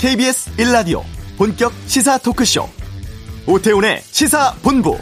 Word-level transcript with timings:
KBS 0.00 0.56
1라디오 0.56 1.02
본격 1.36 1.74
시사 1.84 2.16
토크쇼 2.16 2.66
오태훈의 3.46 4.00
시사본부 4.00 4.96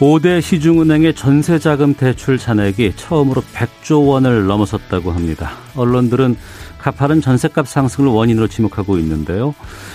오대 0.00 0.40
시중은행의 0.40 1.14
전세자금 1.14 1.94
대출 1.94 2.36
잔액이 2.36 2.94
처음으로 2.96 3.40
100조 3.54 4.08
원을 4.08 4.46
넘어섰다고 4.46 5.12
합니다. 5.12 5.52
언론들은 5.76 6.36
가파른 6.82 7.20
전세값 7.20 7.68
상승을 7.68 8.10
원인으로 8.10 8.48
지목하고 8.48 8.98
있는데요. 8.98 9.54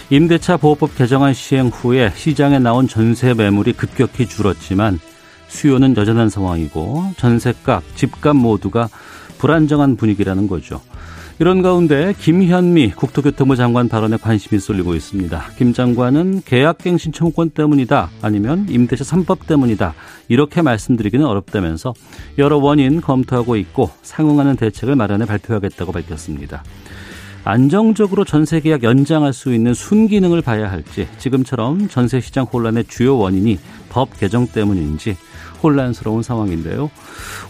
임대차 0.10 0.56
보호법 0.56 0.96
개정안 0.96 1.34
시행 1.34 1.68
후에 1.68 2.14
시장에 2.16 2.60
나온 2.60 2.88
전세 2.88 3.34
매물이 3.34 3.74
급격히 3.74 4.26
줄었지만 4.26 4.98
수요는 5.50 5.98
여전한 5.98 6.30
상황이고 6.30 7.12
전세값, 7.18 7.84
집값 7.96 8.38
모두가 8.38 8.88
불안정한 9.38 9.98
분위기라는 9.98 10.48
거죠. 10.48 10.82
이런 11.40 11.62
가운데 11.62 12.16
김현미 12.20 12.94
국토교통부 12.96 13.56
장관 13.56 13.88
발언에 13.88 14.18
관심이 14.18 14.60
쏠리고 14.60 14.96
있습니다. 14.96 15.52
김 15.56 15.72
장관은 15.72 16.42
계약갱신 16.44 17.12
청구권 17.12 17.52
때문이다 17.52 18.10
아니면 18.24 18.66
임대차 18.68 19.04
3법 19.04 19.46
때문이다 19.46 19.94
이렇게 20.30 20.64
말씀드리기는 20.64 21.24
어렵다면서 21.24 21.94
여러 22.40 22.58
원인 22.58 23.02
검토하고 23.02 23.56
있고 23.58 23.92
상응하는 24.02 24.56
대책을 24.56 24.96
마련해 24.96 25.28
발표하겠다고 25.28 25.92
밝혔습니다. 25.92 26.64
안정적으로 27.48 28.26
전세 28.26 28.60
계약 28.60 28.84
연장할 28.84 29.32
수 29.32 29.54
있는 29.54 29.74
순기능을 29.74 30.42
봐야 30.42 30.70
할지 30.70 31.08
지금처럼 31.18 31.88
전세 31.88 32.20
시장 32.20 32.44
혼란의 32.44 32.84
주요 32.90 33.18
원인이 33.18 33.58
법 33.88 34.20
개정 34.20 34.48
때문인지 34.48 35.16
혼란스러운 35.64 36.24
상황인데요. 36.24 36.92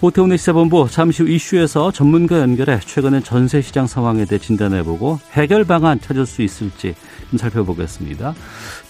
오태훈의 0.02 0.38
시사본부 0.38 0.88
잠시 0.92 1.24
후 1.24 1.30
이슈에서 1.30 1.92
전문가 1.92 2.40
연결해 2.40 2.80
최근의 2.80 3.24
전세 3.24 3.60
시장 3.62 3.88
상황에 3.88 4.26
대해 4.26 4.38
진단해보고 4.38 5.20
해결 5.32 5.64
방안 5.64 6.00
찾을 6.00 6.28
수 6.28 6.44
있을지 6.44 6.94
좀 7.32 7.40
살펴보겠습니다. 7.40 8.36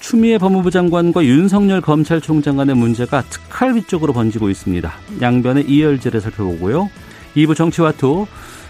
추미애 0.02 0.38
법무부 0.38 0.72
장관과 0.72 1.24
윤석열 1.24 1.80
검찰총장 1.80 2.58
간의 2.58 2.76
문제가 2.76 3.22
특활비 3.24 3.84
쪽으로 3.84 4.12
번지고 4.12 4.50
있습니다. 4.50 4.92
양변의 5.22 5.70
이열제를 5.70 6.20
살펴보고요. 6.20 6.90
2부 7.38 7.56
정치와투 7.56 8.28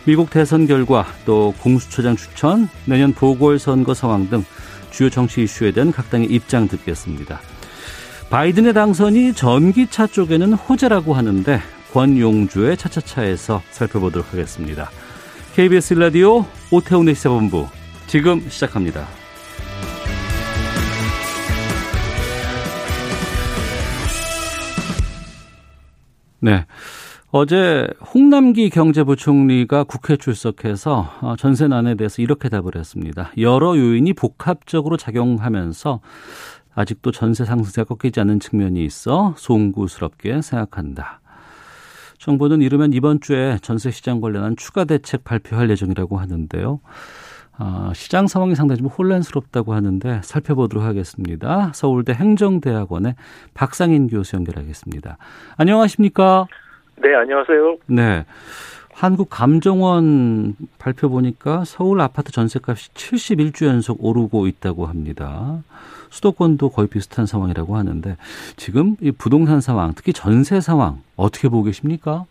미국 0.08 0.30
대선 0.30 0.67
결과 0.67 1.05
또 1.25 1.53
공수처장 1.59 2.16
추천, 2.16 2.69
내년 2.86 3.11
보궐선거 3.11 3.94
상황 3.94 4.30
등 4.30 4.45
주요 4.89 5.09
정치 5.09 5.44
이슈에 5.44 5.72
대한 5.73 5.91
각 5.91 6.09
당의 6.09 6.30
입장 6.30 6.69
듣겠습니다. 6.69 7.41
바이든의 8.30 8.73
당선이 8.73 9.33
전기차 9.33 10.08
쪽에는 10.08 10.53
호재라고 10.53 11.13
하는데 11.13 11.59
권용주의 11.91 12.78
차차차에서 12.78 13.61
살펴보도록 13.69 14.31
하겠습니다. 14.31 14.89
KBS 15.55 15.95
라디오 15.95 16.45
오태훈의 16.72 17.13
시사본부 17.13 17.67
지금 18.08 18.50
시작합니다. 18.50 19.05
네. 26.39 26.66
어제 27.30 27.88
홍남기 28.14 28.70
경제부총리가 28.70 29.83
국회 29.83 30.16
출석해서 30.16 31.11
어, 31.22 31.36
전세난에 31.38 31.95
대해서 31.95 32.22
이렇게 32.22 32.47
답을 32.47 32.78
했습니다. 32.78 33.31
여러 33.38 33.78
요인이 33.78 34.14
복합적으로 34.14 34.95
작용하면서 34.95 36.00
아직도 36.73 37.11
전세 37.11 37.44
상승세가 37.44 37.95
꺾이지 37.95 38.22
않는 38.22 38.39
측면이 38.39 38.86
있어 38.86 39.34
송구스럽게 39.36 40.41
생각한다. 40.41 41.19
정부는 42.18 42.62
이르면 42.62 42.94
이번 42.94 43.19
주에 43.19 43.57
전세 43.62 43.91
시장 43.91 44.22
관련한 44.22 44.56
추가 44.56 44.85
대책 44.85 45.25
발표할 45.25 45.69
예정이라고 45.69 46.18
하는데요. 46.18 46.79
아, 47.57 47.91
시장 47.94 48.28
상황이 48.28 48.56
상당히 48.56 48.79
좀 48.79 48.88
혼란스럽다고 48.88 49.73
하는데 49.73 50.22
살펴보도록 50.23 50.85
하겠습니다. 50.85 51.72
서울대 51.73 52.13
행정대학원의 52.13 53.16
박상인 53.53 54.07
교수 54.07 54.38
연결하겠습니다. 54.38 55.18
안녕하십니까? 55.57 56.47
네, 56.97 57.13
안녕하세요. 57.16 57.78
네. 57.88 58.25
한국감정원 58.94 60.56
발표 60.80 61.09
보니까 61.09 61.63
서울 61.66 62.02
아파트 62.02 62.31
전세값이 62.31 62.94
71주 62.94 63.68
연속 63.68 64.03
오르고 64.03 64.47
있다고 64.47 64.88
합니다. 64.88 65.62
수도권도 66.09 66.69
거의 66.69 66.88
비슷한 66.88 67.28
상황이라고 67.28 67.75
하는데 67.75 68.16
지금 68.56 68.96
이 69.02 69.12
부동산 69.12 69.62
상황, 69.62 69.94
특히 69.96 70.13
전세 70.13 70.59
상황 70.62 71.02
어떻게 71.16 71.47
보고 71.47 71.63
계십니까? 71.63 72.25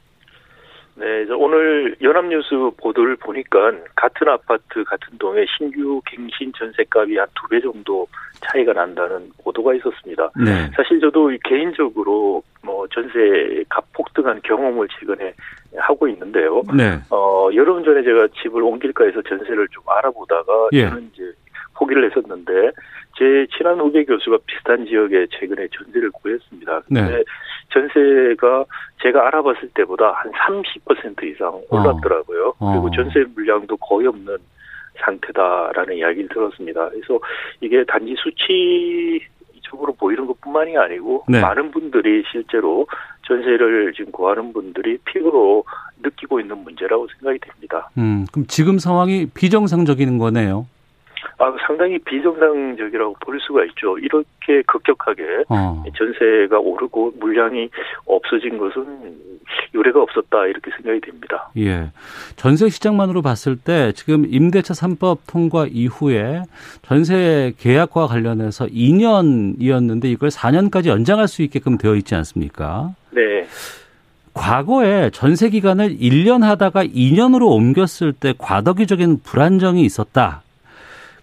네, 0.96 1.04
오늘 1.38 1.94
연합뉴스 2.02 2.48
보도를 2.78 3.16
보니까 3.16 3.70
같은 3.94 4.28
아파트 4.28 4.82
같은 4.84 5.18
동에 5.18 5.44
신규 5.58 6.00
갱신 6.06 6.52
전세값이 6.58 7.16
한 7.18 7.28
두 7.34 7.48
배 7.48 7.60
정도 7.60 8.08
차이가 8.40 8.72
난다는 8.72 9.30
보도가 9.44 9.74
있었습니다. 9.74 10.30
네. 10.42 10.70
사실 10.74 10.98
저도 11.00 11.30
개인적으로 11.44 12.42
뭐 12.66 12.86
전세 12.88 13.64
값 13.68 13.84
폭등한 13.92 14.42
경험을 14.42 14.88
최근에 14.98 15.32
하고 15.78 16.08
있는데요. 16.08 16.62
네. 16.76 16.98
어, 17.10 17.48
여름 17.54 17.84
전에 17.84 18.02
제가 18.02 18.28
집을 18.42 18.62
옮길까 18.62 19.04
해서 19.04 19.22
전세를 19.22 19.68
좀 19.68 19.84
알아보다가 19.86 20.68
예. 20.72 20.88
저는 20.88 21.10
이제 21.14 21.32
포기를 21.74 22.10
했었는데 22.10 22.72
제 23.16 23.46
친한 23.56 23.78
후배 23.80 24.04
교수가 24.04 24.38
비슷한 24.46 24.84
지역에 24.84 25.26
최근에 25.30 25.68
전세를 25.72 26.10
구했습니다. 26.10 26.80
근데 26.82 27.02
네. 27.02 27.24
전세가 27.72 28.64
제가 29.02 29.26
알아봤을 29.28 29.70
때보다 29.74 30.12
한 30.12 30.32
30% 30.32 31.22
이상 31.24 31.60
올랐더라고요. 31.70 32.54
어. 32.58 32.72
그리고 32.72 32.90
전세 32.90 33.24
물량도 33.34 33.76
거의 33.76 34.06
없는 34.08 34.36
상태다라는 34.98 35.96
이야기를 35.96 36.28
들었습니다. 36.28 36.88
그래서 36.88 37.18
이게 37.60 37.84
단지 37.84 38.14
수치 38.18 39.20
적으로 39.70 39.92
보이는 39.94 40.26
것뿐만이 40.26 40.76
아니고 40.76 41.24
네. 41.28 41.40
많은 41.40 41.70
분들이 41.70 42.22
실제로 42.30 42.86
전세를 43.26 43.92
지금 43.96 44.12
구하는 44.12 44.52
분들이 44.52 44.98
피부로 45.04 45.64
느끼고 46.02 46.40
있는 46.40 46.58
문제라고 46.58 47.06
생각이 47.18 47.38
됩니다. 47.40 47.90
음, 47.98 48.26
그럼 48.32 48.46
지금 48.46 48.78
상황이 48.78 49.26
비정상적인 49.26 50.18
거네요. 50.18 50.66
아, 51.38 51.54
상당히 51.66 51.98
비정상적이라고 51.98 53.16
볼 53.20 53.38
수가 53.40 53.64
있죠. 53.66 53.98
이렇게 53.98 54.62
급격하게 54.66 55.44
어. 55.48 55.84
전세가 55.96 56.58
오르고 56.58 57.14
물량이 57.18 57.68
없어진 58.06 58.58
것은 58.58 59.36
유례가 59.74 60.02
없었다 60.02 60.46
이렇게 60.46 60.70
생각이 60.70 61.00
됩니다. 61.00 61.50
예. 61.58 61.90
전세 62.36 62.68
시장만으로 62.68 63.22
봤을 63.22 63.56
때 63.56 63.92
지금 63.92 64.26
임대차 64.28 64.74
3법 64.74 65.18
통과 65.26 65.66
이후에 65.70 66.42
전세 66.82 67.52
계약과 67.58 68.06
관련해서 68.06 68.66
2년이었는데 68.66 70.06
이걸 70.06 70.30
4년까지 70.30 70.86
연장할 70.86 71.28
수 71.28 71.42
있게끔 71.42 71.78
되어 71.78 71.94
있지 71.94 72.14
않습니까? 72.14 72.94
네. 73.10 73.46
과거에 74.34 75.10
전세 75.10 75.48
기간을 75.48 75.96
1년 75.96 76.42
하다가 76.42 76.84
2년으로 76.84 77.50
옮겼을 77.52 78.12
때 78.12 78.34
과도기적인 78.36 79.20
불안정이 79.22 79.82
있었다. 79.82 80.42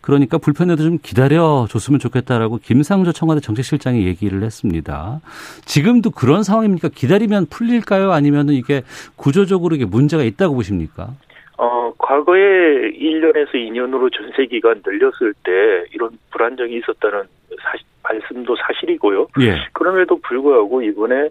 그러니까 0.03 0.37
불편해도 0.37 0.83
좀 0.83 0.97
기다려 1.01 1.65
줬으면 1.69 1.97
좋겠다라고 1.97 2.57
김상조 2.61 3.13
청와대 3.13 3.39
정책실장이 3.39 4.05
얘기를 4.05 4.43
했습니다. 4.43 5.21
지금도 5.63 6.11
그런 6.11 6.43
상황입니까? 6.43 6.89
기다리면 6.93 7.45
풀릴까요? 7.49 8.11
아니면 8.11 8.49
이게 8.49 8.81
구조적으로 9.15 9.75
이게 9.75 9.85
문제가 9.85 10.23
있다고 10.23 10.55
보십니까? 10.55 11.11
어, 11.57 11.93
과거에 11.97 12.91
1년에서 12.91 13.53
2년으로 13.53 14.13
전세 14.13 14.45
기간 14.45 14.83
늘렸을 14.85 15.33
때 15.41 15.85
이런 15.93 16.09
불안정이 16.31 16.75
있었다는 16.79 17.23
사실, 17.63 17.85
말씀도 18.03 18.57
사실이고요. 18.57 19.27
예. 19.39 19.55
그럼에도 19.71 20.19
불구하고 20.19 20.81
이번에 20.81 21.29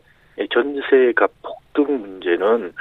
전세가 0.50 1.29
폭등 1.43 2.00
문제는 2.00 2.73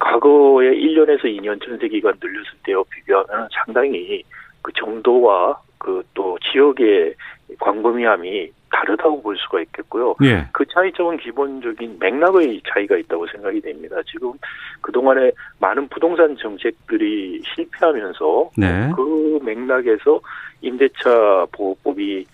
과거에 0.00 0.70
1년에서 0.74 1.26
2년 1.26 1.64
전세 1.64 1.86
기간 1.86 2.14
늘렸을 2.20 2.50
때와 2.64 2.82
비교하면 2.90 3.48
상당히 3.64 4.24
그 4.66 4.72
정도와 4.72 5.60
그 5.78 6.02
또 6.14 6.36
지역의 6.50 7.14
광범위함이 7.60 8.50
다르다고 8.72 9.22
볼 9.22 9.36
수가 9.38 9.60
있겠고요. 9.60 10.16
예. 10.24 10.48
그 10.52 10.64
차이점은 10.66 11.18
기본적인 11.18 11.98
맥락의 12.00 12.60
차이가 12.68 12.96
있다고 12.96 13.28
생각이 13.28 13.60
됩니다. 13.60 13.96
지금 14.10 14.32
그동안에 14.80 15.30
많은 15.60 15.86
부동산 15.88 16.36
정책들이 16.36 17.42
실패하면서 17.54 18.50
네. 18.56 18.90
그 18.96 19.38
맥락에서 19.44 20.20
임대차 20.62 21.46
보호법이 21.52 22.26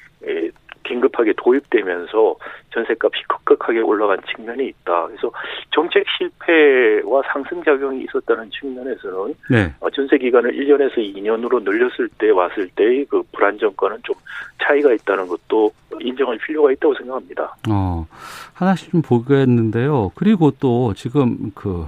긴급하게 0.83 1.35
도입되면서 1.37 2.37
전세값이 2.73 3.23
급격하게 3.29 3.81
올라간 3.81 4.19
측면이 4.35 4.67
있다. 4.69 5.07
그래서 5.07 5.31
정책 5.71 6.05
실패와 6.17 7.23
상승 7.33 7.63
작용이 7.63 8.05
있었다는 8.05 8.51
측면에서는 8.51 9.35
네. 9.51 9.75
어, 9.81 9.91
전세 9.91 10.19
기간을 10.19 10.53
1년에서 10.53 10.97
2년으로 10.97 11.63
늘렸을 11.63 12.09
때 12.19 12.31
왔을 12.31 12.69
때의 12.77 13.07
그 13.07 13.23
불안정과는 13.33 13.99
좀 14.03 14.15
차이가 14.63 14.93
있다는 14.93 15.27
것도 15.27 15.73
인정할 16.01 16.39
필요가 16.39 16.73
있다고 16.73 16.95
생각합니다. 16.95 17.57
어, 17.71 18.07
하나씩 18.55 18.91
좀 18.91 19.03
보겠는데요. 19.03 20.13
그리고 20.15 20.51
또 20.53 20.95
지금 20.95 21.51
그 21.55 21.87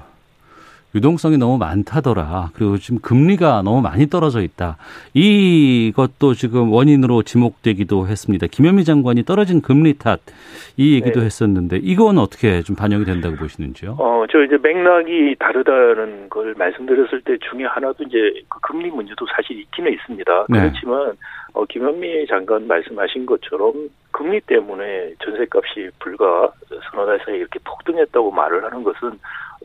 유동성이 0.94 1.38
너무 1.38 1.58
많다더라. 1.58 2.50
그리고 2.54 2.78
지금 2.78 3.00
금리가 3.00 3.62
너무 3.62 3.80
많이 3.80 4.06
떨어져 4.08 4.42
있다. 4.42 4.76
이것도 5.12 6.34
지금 6.34 6.72
원인으로 6.72 7.22
지목되기도 7.22 8.06
했습니다. 8.06 8.46
김현미 8.46 8.84
장관이 8.84 9.24
떨어진 9.24 9.60
금리 9.60 9.94
탓 9.98 10.20
이 10.76 10.94
얘기도 10.94 11.20
네. 11.20 11.26
했었는데 11.26 11.78
이건 11.82 12.18
어떻게 12.18 12.62
좀 12.62 12.74
반영이 12.74 13.04
된다고 13.04 13.36
보시는지요? 13.36 13.96
어, 13.98 14.24
저 14.30 14.42
이제 14.42 14.58
맥락이 14.60 15.36
다르다는 15.38 16.28
걸 16.28 16.54
말씀드렸을 16.58 17.20
때 17.20 17.36
중에 17.38 17.64
하나도 17.64 18.02
이제 18.04 18.42
그 18.48 18.58
금리 18.60 18.90
문제도 18.90 19.24
사실 19.36 19.60
있기는 19.60 19.92
있습니다. 19.92 20.46
네. 20.48 20.60
그렇지만 20.60 21.12
어, 21.52 21.64
김현미 21.66 22.26
장관 22.26 22.66
말씀하신 22.66 23.26
것처럼 23.26 23.88
금리 24.10 24.40
때문에 24.40 25.14
전세값이 25.24 25.90
불과 26.00 26.50
서너 26.90 27.06
달 27.06 27.20
사이에 27.24 27.38
이렇게 27.38 27.60
폭등했다고 27.64 28.32
말을 28.32 28.64
하는 28.64 28.82
것은 28.82 29.12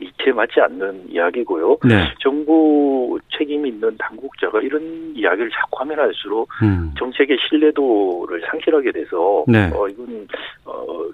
이치에 0.02 0.34
맞지 0.34 0.60
않는 0.62 1.10
이야기고요. 1.10 1.78
네. 1.84 2.14
정부 2.20 3.20
책임 3.38 3.66
있는 3.66 3.96
당국자가 3.98 4.62
이런 4.62 5.14
이야기를 5.16 5.50
자꾸 5.52 5.80
하면 5.82 6.00
할수록 6.00 6.50
음. 6.64 6.94
정책의 6.98 7.38
신뢰도를 7.50 8.42
상실하게 8.50 8.92
돼서 8.92 9.44
네. 9.48 9.70
어, 9.74 9.88
이건 9.88 10.28
어, 10.66 11.06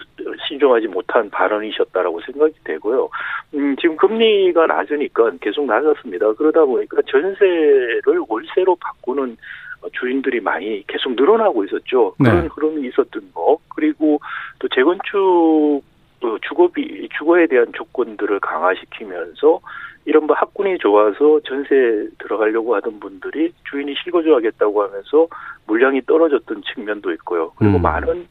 신중하지 0.48 0.88
못한 0.88 1.30
발언이셨다라고 1.30 2.22
생각이 2.22 2.54
되고요. 2.64 3.10
음, 3.56 3.76
지금 3.80 3.96
금리가 3.98 4.68
낮으니까 4.68 5.32
계속 5.42 5.66
낮았습니다. 5.66 6.34
그러다 6.34 6.66
보니까 6.66 6.98
전세를 7.08 8.22
월세로 8.28 8.76
바꾸는 8.76 9.38
주인들이 9.94 10.40
많이 10.40 10.84
계속 10.88 11.16
늘어나고 11.16 11.64
있었죠. 11.66 12.16
그런 12.18 12.42
네. 12.42 12.48
흐름이 12.52 12.88
있었던 12.88 13.32
거. 13.34 13.58
그리고 13.70 14.20
또 14.60 14.68
재건축 14.70 15.84
주거비 16.48 17.10
주거에 17.18 17.48
대한 17.48 17.68
조건들을 17.74 18.40
강화시키면서 18.40 19.60
이런 20.06 20.28
뭐 20.28 20.36
학군이 20.36 20.78
좋아서 20.78 21.40
전세 21.42 22.08
들어가려고 22.20 22.76
하던 22.76 23.00
분들이 23.00 23.52
주인이 23.70 23.96
실거주하겠다고 24.04 24.84
하면서 24.84 25.28
물량이 25.66 26.02
떨어졌던 26.06 26.62
측면도 26.74 27.12
있고요. 27.14 27.52
그리고 27.58 27.78
음. 27.78 27.82
많은 27.82 28.28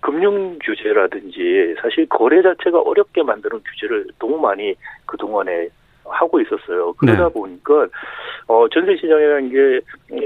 금융 0.00 0.58
규제라든지 0.62 1.74
사실 1.82 2.06
거래 2.08 2.40
자체가 2.40 2.80
어렵게 2.80 3.22
만드는 3.22 3.60
규제를 3.62 4.06
너무 4.18 4.38
많이 4.38 4.74
그 5.04 5.16
동안에 5.18 5.68
하고 6.10 6.40
있었어요. 6.40 6.92
그러다 6.94 7.28
네. 7.28 7.32
보니까 7.32 7.86
어 8.46 8.68
전세 8.68 8.96
시장이라는 8.96 9.50
게 9.50 9.80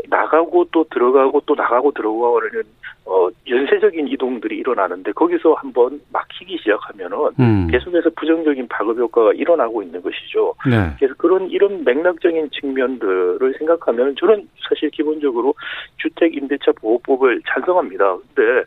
나가고 0.08 0.66
또 0.72 0.84
들어가고 0.90 1.42
또 1.46 1.54
나가고 1.54 1.92
들어가고는 1.92 2.62
어 3.04 3.28
연쇄적인 3.48 4.08
이동들이 4.08 4.56
일어나는데 4.58 5.12
거기서 5.12 5.54
한번 5.54 6.00
막히기 6.12 6.58
시작하면은 6.58 7.18
음. 7.40 7.68
계속해서 7.70 8.10
부정적인 8.16 8.68
파급 8.68 8.98
효과가 8.98 9.32
일어나고 9.32 9.82
있는 9.82 10.00
것이죠. 10.02 10.54
네. 10.70 10.94
그래서 10.98 11.14
그런 11.18 11.50
이런 11.50 11.84
맥락적인 11.84 12.50
측면들을 12.50 13.54
생각하면 13.58 14.14
저는 14.18 14.48
사실 14.68 14.90
기본적으로 14.90 15.54
주택 15.96 16.36
임대차 16.36 16.72
보호법을 16.80 17.42
찬성합니다. 17.48 18.18
근데 18.34 18.64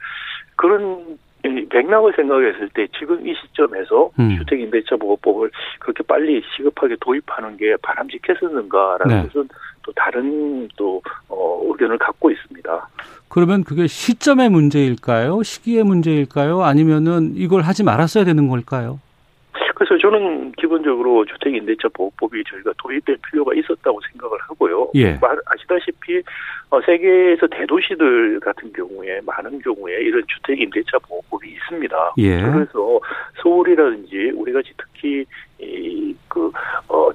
그런 0.57 1.17
맥락을 1.49 2.13
생각했을 2.15 2.69
때 2.73 2.87
지금 2.97 3.27
이 3.27 3.33
시점에서 3.35 4.11
음. 4.19 4.37
주택임대차보호법을 4.37 5.51
그렇게 5.79 6.03
빨리 6.03 6.41
시급하게 6.55 6.95
도입하는 7.01 7.57
게 7.57 7.75
바람직했었는가라는 7.81 9.15
네. 9.15 9.27
것은 9.27 9.47
또 9.83 9.91
다른 9.95 10.67
또 10.75 11.01
어, 11.29 11.61
의견을 11.65 11.97
갖고 11.97 12.31
있습니다. 12.31 12.89
그러면 13.29 13.63
그게 13.63 13.87
시점의 13.87 14.49
문제일까요? 14.49 15.43
시기의 15.43 15.83
문제일까요? 15.83 16.63
아니면은 16.63 17.33
이걸 17.35 17.61
하지 17.61 17.83
말았어야 17.83 18.23
되는 18.23 18.47
걸까요? 18.47 18.99
그래서 19.75 19.97
저는 19.97 20.53
기본적으로 20.53 21.25
주택임대차 21.25 21.89
보호법이 21.93 22.43
저희가 22.49 22.71
도입될 22.77 23.17
필요가 23.29 23.53
있었다고 23.53 23.99
생각을 24.11 24.37
하고요. 24.47 24.89
예. 24.95 25.19
아시다시피 25.45 26.23
어, 26.69 26.81
세계에서 26.81 27.47
대도시들 27.47 28.39
같은 28.39 28.71
경우에 28.73 29.21
많은 29.25 29.59
경우에 29.59 29.93
이런 30.01 30.23
주택 30.27 30.59
임대차 30.59 30.99
보호법이 30.99 31.49
있습니다. 31.49 32.13
예. 32.17 32.41
그래서 32.41 32.99
서울이라든지 33.41 34.31
우리같이 34.35 34.73
특히 34.77 35.25
이그 35.59 36.51
어, 36.87 37.09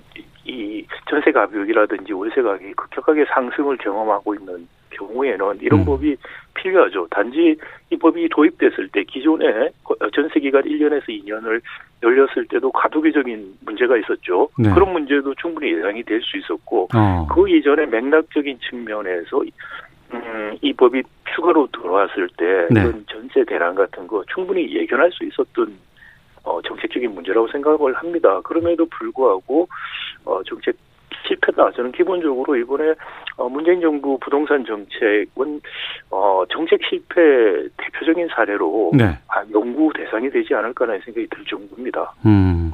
이 0.45 0.87
전세 1.09 1.33
가격이라든지 1.33 2.13
월세 2.13 2.43
가격이 2.43 2.73
급격하게 2.75 3.27
상승을 3.27 3.77
경험하고 3.79 4.35
있는 4.35 4.67
경우에는 4.91 5.59
이런 5.61 5.81
음. 5.81 5.85
법이 5.85 6.17
필요하죠. 6.55 7.07
단지 7.11 7.57
이 7.91 7.97
법이 7.97 8.29
도입됐을 8.29 8.89
때 8.89 9.05
기존에 9.05 9.71
전세 10.15 10.41
기간 10.41 10.63
1년에서 10.63 11.07
2년을 11.09 11.61
열렸을 12.03 12.47
때도 12.49 12.71
과도기적인 12.73 13.59
문제가 13.65 13.97
있었죠. 13.99 14.49
네. 14.59 14.71
그런 14.73 14.93
문제도 14.93 15.35
충분히 15.35 15.73
예상이 15.73 16.03
될 16.03 16.21
수 16.23 16.37
있었고 16.37 16.89
어. 16.95 17.27
그 17.31 17.49
이전에 17.49 17.87
맥락적인 17.87 18.59
측면에서 18.69 19.43
음, 20.13 20.57
이 20.61 20.73
법이 20.73 21.03
추가로 21.35 21.69
들어왔을 21.73 22.29
때 22.37 22.67
네. 22.71 22.83
그런 22.83 23.05
전세 23.09 23.45
대란 23.45 23.75
같은 23.75 24.07
거 24.07 24.25
충분히 24.33 24.75
예견할 24.75 25.11
수 25.13 25.25
있었던 25.25 25.77
어, 26.43 26.61
정책적인 26.63 27.13
문제라고 27.15 27.49
생각을 27.49 27.95
합니다. 27.95 28.41
그럼에도 28.43 28.87
불구하고 28.87 29.69
어, 30.25 30.43
정책 30.45 30.77
실패다. 31.27 31.71
저는 31.73 31.93
기본적으로 31.93 32.57
이번에 32.57 32.95
어, 33.37 33.49
문재인 33.49 33.81
정부 33.81 34.19
부동산 34.19 34.65
정책은 34.65 35.61
어, 36.11 36.43
정책 36.51 36.81
실패 36.89 37.21
대표적인 37.77 38.29
사례로 38.35 38.93
네. 38.95 39.19
연구 39.53 39.93
대상이 39.95 40.31
되지 40.31 40.55
않을까라는 40.55 41.01
생각이 41.05 41.27
들 41.29 41.45
정도입니다. 41.45 42.13
음. 42.27 42.73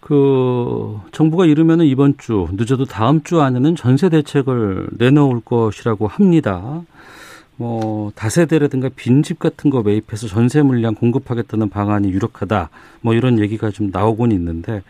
그 0.00 1.00
정부가 1.10 1.46
이르면은 1.46 1.84
이번 1.84 2.16
주 2.16 2.46
늦어도 2.52 2.84
다음 2.84 3.22
주 3.24 3.40
안에는 3.40 3.74
전세 3.74 4.08
대책을 4.08 4.86
내놓을 4.98 5.40
것이라고 5.44 6.06
합니다. 6.06 6.82
뭐 7.56 8.12
다세대라든가 8.14 8.90
빈집 8.94 9.38
같은 9.38 9.70
거 9.70 9.82
매입해서 9.82 10.28
전세 10.28 10.62
물량 10.62 10.94
공급하겠다는 10.94 11.70
방안이 11.70 12.10
유력하다. 12.10 12.70
뭐 13.00 13.14
이런 13.14 13.38
얘기가 13.40 13.70
좀 13.70 13.90
나오곤 13.92 14.30
있는데 14.32 14.82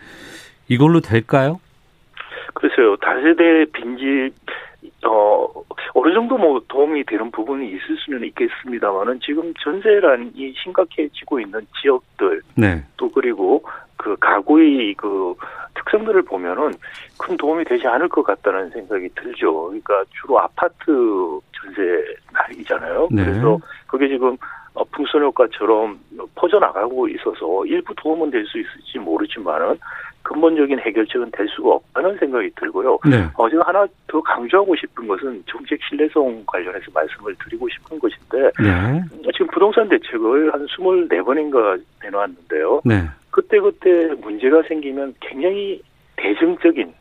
이걸로 0.67 0.99
될까요? 0.99 1.59
글쎄요, 2.57 2.95
다세대 2.97 3.65
빈집, 3.71 4.33
어, 5.05 5.47
어느 5.93 6.13
정도 6.13 6.37
뭐 6.37 6.59
도움이 6.67 7.03
되는 7.05 7.29
부분이 7.29 7.67
있을 7.67 7.97
수는 8.03 8.23
있겠습니다만은 8.25 9.19
지금 9.23 9.53
전세란이 9.61 10.53
심각해지고 10.63 11.39
있는 11.39 11.61
지역들, 11.79 12.41
네. 12.55 12.83
또 12.97 13.09
그리고 13.11 13.63
그 13.95 14.15
가구의 14.19 14.95
그 14.95 15.35
특성들을 15.75 16.23
보면은 16.23 16.71
큰 17.19 17.37
도움이 17.37 17.63
되지 17.65 17.85
않을 17.87 18.09
것 18.09 18.23
같다는 18.23 18.69
생각이 18.71 19.09
들죠. 19.15 19.65
그러니까 19.67 20.03
주로 20.09 20.39
아파트 20.39 20.85
전세 21.53 21.81
날이잖아요. 22.33 23.09
네. 23.11 23.23
그래서 23.23 23.59
그게 23.85 24.07
지금 24.07 24.35
어, 24.73 24.83
풍선 24.91 25.21
효과처럼 25.23 25.99
퍼져나가고 26.35 27.07
있어서 27.09 27.65
일부 27.65 27.93
도움은 27.95 28.31
될 28.31 28.45
수 28.45 28.59
있을지 28.59 28.99
모르지만은 28.99 29.77
근본적인 30.27 30.79
해결책은 30.79 31.31
될 31.31 31.47
수가 31.47 31.75
없다는 31.75 32.17
생각이 32.17 32.49
들고요. 32.57 32.99
네. 33.09 33.25
어, 33.35 33.49
제가 33.49 33.63
하나 33.65 33.87
더 34.07 34.21
강조하고 34.21 34.75
싶은 34.75 35.07
것은 35.07 35.41
정책 35.47 35.79
신뢰성 35.87 36.43
관련해서 36.45 36.85
말씀을 36.93 37.33
드리고 37.43 37.69
싶은 37.69 37.97
것인데 37.97 38.51
네. 38.61 39.01
지금 39.31 39.47
부동산 39.47 39.87
대책을 39.87 40.53
한 40.53 40.65
24번인가 40.65 41.81
내놓았는데요. 42.03 42.81
네. 42.83 43.03
그때그때 43.31 44.13
문제가 44.19 44.61
생기면 44.63 45.13
굉장히 45.21 45.81
대중적인 46.17 46.93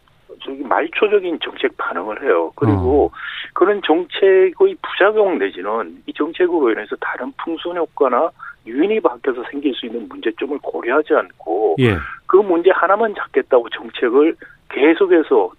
저기 0.46 0.62
말초적인 0.62 1.40
정책 1.42 1.76
반응을 1.76 2.22
해요. 2.22 2.52
그리고 2.54 3.06
어. 3.06 3.16
그런 3.52 3.82
정책의 3.84 4.76
부작용 4.80 5.38
내지는 5.38 6.02
이 6.06 6.12
정책으로 6.12 6.70
인해서 6.70 6.94
다른 7.00 7.32
풍선 7.42 7.76
효과나 7.76 8.30
유인이 8.64 9.00
바뀌어서 9.00 9.42
생길 9.50 9.74
수 9.74 9.86
있는 9.86 10.08
문제점을 10.08 10.56
고려하지 10.62 11.14
않고 11.14 11.76
예. 11.80 11.96
그 12.26 12.36
문제 12.36 12.70
하나만 12.70 13.14
잡겠다고 13.16 13.68
정책을 13.70 14.36
계속해서 14.70 15.50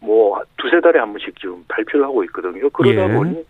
뭐 0.00 0.40
두세 0.58 0.80
달에 0.80 0.98
한 0.98 1.12
번씩 1.12 1.38
지금 1.40 1.64
발표를 1.68 2.04
하고 2.04 2.22
있거든요. 2.24 2.68
그러다 2.70 3.10
예. 3.10 3.14
보니 3.14 3.44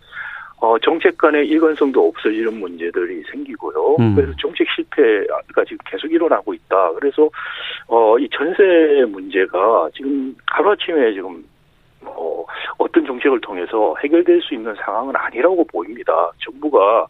어, 0.65 0.79
정책 0.79 1.15
간의 1.19 1.47
일관성도 1.47 2.07
없어지는 2.07 2.59
문제들이 2.59 3.21
생기고요. 3.31 3.97
음. 3.99 4.15
그래서 4.15 4.33
정책 4.39 4.67
실패가 4.75 5.63
지금 5.63 5.77
계속 5.85 6.11
일어나고 6.11 6.55
있다. 6.55 6.91
그래서 6.93 7.29
어, 7.87 8.17
이 8.17 8.27
전세 8.31 9.05
문제가 9.07 9.87
지금 9.93 10.35
하루아침에 10.47 11.13
지금 11.13 11.43
어, 12.01 12.43
어떤 12.79 13.05
정책을 13.05 13.41
통해서 13.41 13.95
해결될 14.03 14.41
수 14.41 14.55
있는 14.55 14.73
상황은 14.83 15.15
아니라고 15.15 15.63
보입니다. 15.65 16.31
정부가 16.39 17.05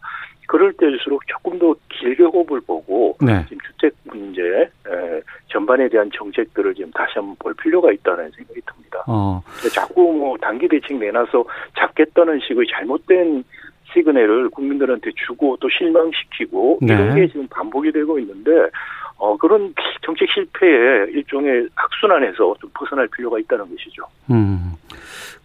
그럴 0.46 0.72
때일수록 0.74 1.26
조금 1.26 1.58
더 1.58 1.74
길게 1.88 2.24
호흡을 2.24 2.60
보고 2.60 3.16
네. 3.20 3.42
지금 3.48 3.58
주택 3.66 3.94
문제 4.04 4.42
에, 4.42 5.22
전반에 5.48 5.88
대한 5.88 6.10
정책들을 6.14 6.74
지금 6.74 6.90
다시 6.92 7.14
한번 7.14 7.34
볼 7.38 7.54
필요가 7.54 7.90
있다는 7.90 8.30
생각이 8.30 8.60
듭니다. 8.60 8.75
어. 9.06 9.42
자꾸 9.74 10.12
뭐 10.12 10.36
단기 10.38 10.68
대책 10.68 10.98
내놔서 10.98 11.44
잡겠다는 11.78 12.40
식의 12.46 12.66
잘못된 12.70 13.44
시그널을 13.92 14.50
국민들한테 14.50 15.10
주고 15.26 15.56
또 15.60 15.68
실망시키고 15.68 16.78
네. 16.82 16.94
이런 16.94 17.14
게 17.14 17.28
지금 17.28 17.46
반복이 17.48 17.92
되고 17.92 18.18
있는데 18.18 18.50
어, 19.18 19.36
그런 19.36 19.74
정책 20.02 20.28
실패의 20.30 21.10
일종의 21.12 21.68
악순환에서 21.74 22.54
좀 22.60 22.70
벗어날 22.74 23.08
필요가 23.08 23.38
있다는 23.38 23.64
것이죠. 23.64 24.02
음. 24.30 24.74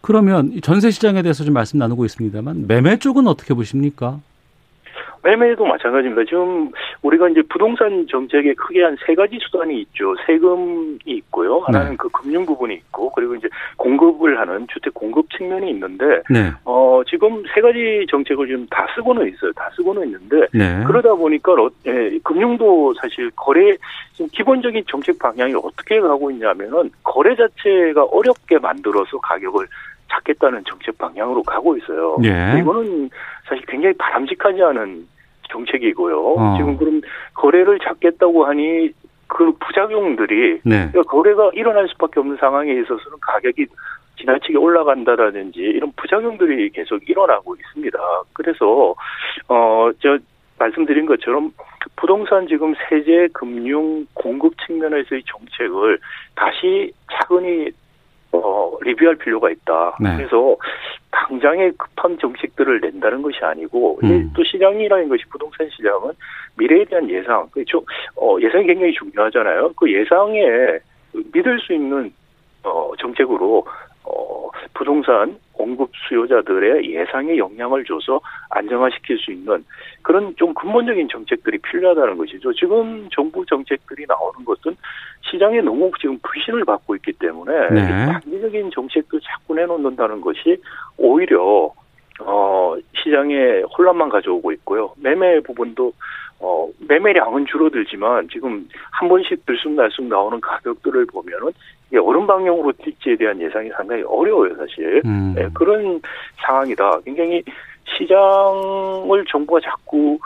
그러면 0.01 0.59
전세 0.61 0.91
시장에 0.91 1.21
대해서 1.21 1.43
좀 1.43 1.53
말씀 1.53 1.79
나누고 1.79 2.05
있습니다만 2.05 2.67
매매 2.67 2.97
쪽은 2.97 3.27
어떻게 3.27 3.53
보십니까? 3.53 4.19
매매도 5.23 5.65
마찬가지입니다. 5.65 6.23
지금 6.25 6.71
우리가 7.01 7.29
이제 7.29 7.41
부동산 7.49 8.05
정책에 8.09 8.53
크게 8.53 8.83
한 8.83 8.97
세 9.05 9.15
가지 9.15 9.39
수단이 9.41 9.79
있죠. 9.81 10.13
세금이 10.27 10.99
있고요. 11.05 11.59
하나는 11.59 11.91
네. 11.91 11.97
그 11.97 12.07
금융 12.09 12.45
부분이 12.45 12.75
있고 12.75 13.09
그리고 13.11 13.35
이제 13.35 13.47
공급을 13.77 14.37
하는 14.39 14.67
주택 14.71 14.93
공급 14.93 15.27
측면이 15.31 15.71
있는데 15.71 16.21
네. 16.29 16.51
어 16.65 17.01
지금 17.07 17.41
세 17.53 17.61
가지 17.61 18.05
정책을 18.09 18.47
지금 18.47 18.67
다 18.69 18.85
쓰고는 18.95 19.27
있어요. 19.27 19.51
다 19.53 19.69
쓰고는 19.75 20.05
있는데 20.07 20.47
네. 20.53 20.83
그러다 20.85 21.13
보니까 21.15 21.53
어, 21.53 21.69
예, 21.87 22.17
금융도 22.23 22.93
사실 23.01 23.31
거래 23.35 23.75
지금 24.13 24.29
기본적인 24.31 24.83
정책 24.87 25.17
방향이 25.17 25.53
어떻게 25.55 25.99
가고 25.99 26.29
있냐면은 26.31 26.91
거래 27.03 27.35
자체가 27.35 28.03
어렵게 28.05 28.59
만들어서 28.59 29.17
가격을 29.19 29.67
찾겠다는 30.09 30.63
정책 30.69 30.97
방향으로 30.97 31.41
가고 31.43 31.75
있어요. 31.77 32.17
예. 32.23 32.59
이거는 32.59 33.09
사실 33.51 33.65
굉장히 33.65 33.93
바람직하지 33.97 34.63
않은 34.63 35.07
정책이고요. 35.49 36.17
어. 36.17 36.57
지금 36.57 36.77
그럼 36.77 37.01
거래를 37.33 37.79
잡겠다고 37.79 38.45
하니 38.45 38.91
그 39.27 39.51
부작용들이 39.59 40.61
네. 40.63 40.89
그러니까 40.91 41.01
거래가 41.03 41.51
일어날 41.53 41.89
수밖에 41.89 42.21
없는 42.21 42.37
상황에 42.37 42.71
있어서는 42.71 43.17
가격이 43.19 43.65
지나치게 44.17 44.57
올라간다라든지 44.57 45.59
이런 45.59 45.91
부작용들이 45.97 46.69
계속 46.69 47.01
일어나고 47.09 47.55
있습니다. 47.55 47.99
그래서 48.33 48.95
어저 49.47 50.17
말씀드린 50.57 51.05
것처럼 51.05 51.51
부동산 51.97 52.47
지금 52.47 52.73
세제, 52.87 53.27
금융, 53.33 54.05
공급 54.13 54.53
측면에서의 54.65 55.23
정책을 55.25 55.99
다시 56.35 56.93
차근히 57.11 57.71
어, 58.33 58.77
리뷰할 58.81 59.15
필요가 59.15 59.49
있다. 59.49 59.97
네. 59.99 60.17
그래서 60.17 60.55
당장에 61.11 61.71
급한 61.71 62.17
정책들을 62.17 62.79
낸다는 62.81 63.21
것이 63.21 63.39
아니고 63.41 63.99
음. 64.03 64.31
또 64.35 64.43
시장이라는 64.43 65.09
것이 65.09 65.23
부동산 65.29 65.69
시장은 65.69 66.11
미래에 66.57 66.85
대한 66.85 67.09
예상, 67.09 67.47
그렇죠? 67.51 67.83
어, 68.15 68.37
예상이 68.39 68.65
굉장히 68.65 68.93
중요하잖아요. 68.93 69.73
그 69.75 69.91
예상에 69.91 70.79
믿을 71.33 71.59
수 71.59 71.73
있는 71.73 72.11
어, 72.63 72.91
정책으로 72.99 73.65
어, 74.03 74.49
부동산 74.73 75.37
공급 75.53 75.91
수요자들의 76.07 76.91
예상에 76.91 77.37
영향을 77.37 77.85
줘서 77.85 78.19
안정화시킬 78.49 79.17
수 79.19 79.31
있는 79.31 79.63
그런 80.01 80.35
좀 80.37 80.53
근본적인 80.53 81.07
정책들이 81.09 81.59
필요하다는 81.59 82.17
것이죠. 82.17 82.51
지금 82.53 83.07
정부 83.11 83.45
정책들이 83.45 84.05
나오는 84.07 84.43
것은 84.43 84.75
시장에 85.21 85.61
너무 85.61 85.91
지금 85.99 86.17
불신을 86.23 86.65
받고 86.65 86.95
있기 86.95 87.13
때문에 87.13 87.69
네. 87.69 88.05
단기적인 88.11 88.71
정책도 88.71 89.19
자꾸 89.19 89.53
내놓는다는 89.53 90.21
것이 90.21 90.57
오히려 90.97 91.71
어 92.25 92.75
시장에 92.93 93.61
혼란만 93.77 94.09
가져오고 94.09 94.51
있고요. 94.53 94.93
매매 94.97 95.39
부분도 95.41 95.93
어, 96.41 96.67
매매량은 96.87 97.45
줄어들지만 97.45 98.27
지금 98.31 98.67
한 98.91 99.07
번씩 99.07 99.45
들쑥날쑥 99.45 100.05
나오는 100.05 100.41
가격들을 100.41 101.05
보면은 101.05 101.51
이게 101.87 101.99
어느 101.99 102.25
방향으로 102.25 102.71
뛸지에 102.73 103.19
대한 103.19 103.39
예상이 103.39 103.69
상당히 103.69 104.01
어려워요, 104.03 104.55
사실. 104.55 105.01
음. 105.05 105.33
네, 105.35 105.47
그런 105.53 106.01
상황이다. 106.43 107.01
굉장히 107.05 107.43
시장을 107.85 109.23
정부가 109.29 109.59
자꾸 109.59 110.17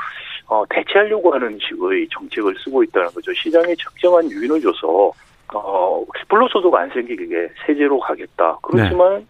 어, 0.47 0.63
대체하려고 0.69 1.33
하는 1.33 1.57
식의 1.59 2.07
정책을 2.11 2.55
쓰고 2.63 2.83
있다는 2.83 3.09
거죠. 3.09 3.33
시장에 3.33 3.75
적정한 3.75 4.29
유인을 4.31 4.61
줘서 4.61 5.11
어, 5.53 6.05
불로소득 6.29 6.73
안 6.75 6.89
생기게 6.91 7.49
세제로 7.65 7.99
가겠다. 7.99 8.57
그렇지만 8.61 9.17
네. 9.17 9.25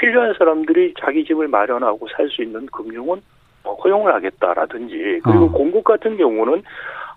필요한 0.00 0.34
사람들이 0.38 0.94
자기 0.98 1.24
집을 1.24 1.48
마련하고 1.48 2.08
살 2.16 2.28
수 2.30 2.42
있는 2.42 2.66
금융은 2.66 3.20
어, 3.64 3.74
허용을 3.74 4.14
하겠다라든지 4.14 5.20
그리고 5.22 5.44
어. 5.44 5.52
공급 5.52 5.84
같은 5.84 6.16
경우는 6.16 6.62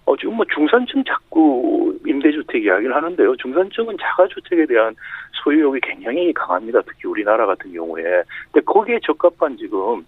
어, 0.06 0.18
지금 0.18 0.36
뭐 0.36 0.46
중산층 0.54 1.04
자꾸 1.06 1.98
임대주택 2.06 2.66
이야기를 2.66 2.94
하는데요. 2.94 3.38
중산층은 3.38 3.96
자가주택에 3.98 4.66
대한 4.66 4.94
소유욕이 5.44 5.80
굉장히 5.82 6.34
강합니다. 6.34 6.82
특히 6.82 7.08
우리나라 7.08 7.46
같은 7.46 7.72
경우에. 7.72 8.04
근데 8.52 8.66
거기에 8.66 9.00
적합한 9.04 9.56
지금 9.58 9.80
어, 9.80 10.02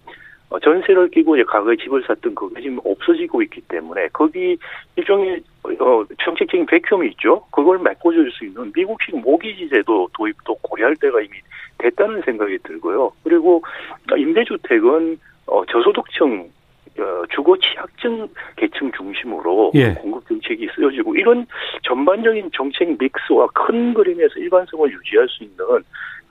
전세를 0.62 1.10
끼고 1.10 1.36
이제 1.36 1.44
과거에 1.44 1.76
집을 1.76 2.04
샀던 2.08 2.36
그게 2.36 2.62
지금 2.62 2.80
없어지고 2.84 3.42
있기 3.44 3.62
때문에 3.62 4.08
거기 4.14 4.58
일종의 4.96 5.42
어, 5.64 6.04
정책적인 6.24 6.66
백큐이 6.68 7.10
있죠. 7.12 7.44
그걸 7.52 7.80
메꿔줄 7.80 8.32
수 8.32 8.46
있는 8.46 8.72
미국식 8.74 9.20
모기지 9.20 9.70
제도 9.70 10.08
도입도 10.14 10.56
고려할 10.62 10.96
때가 10.98 11.20
이미 11.22 11.40
됐다는 11.80 12.22
생각이 12.22 12.60
들고요. 12.64 13.12
그리고 13.24 13.64
임대주택은 14.16 15.18
어, 15.48 15.66
저소득층 15.66 16.50
어, 16.98 17.24
주거 17.30 17.58
취약층 17.58 18.28
계층 18.56 18.92
중심으로 18.94 19.72
예. 19.76 19.94
공급 19.96 20.26
정책이 20.28 20.70
쓰여지고 20.76 21.16
이런 21.16 21.46
전반적인 21.84 22.52
정책 22.54 22.96
믹스와 22.98 23.48
큰 23.48 23.94
그림에서 23.94 24.40
일관성을 24.40 24.90
유지할 24.92 25.28
수 25.28 25.44
있는 25.44 25.58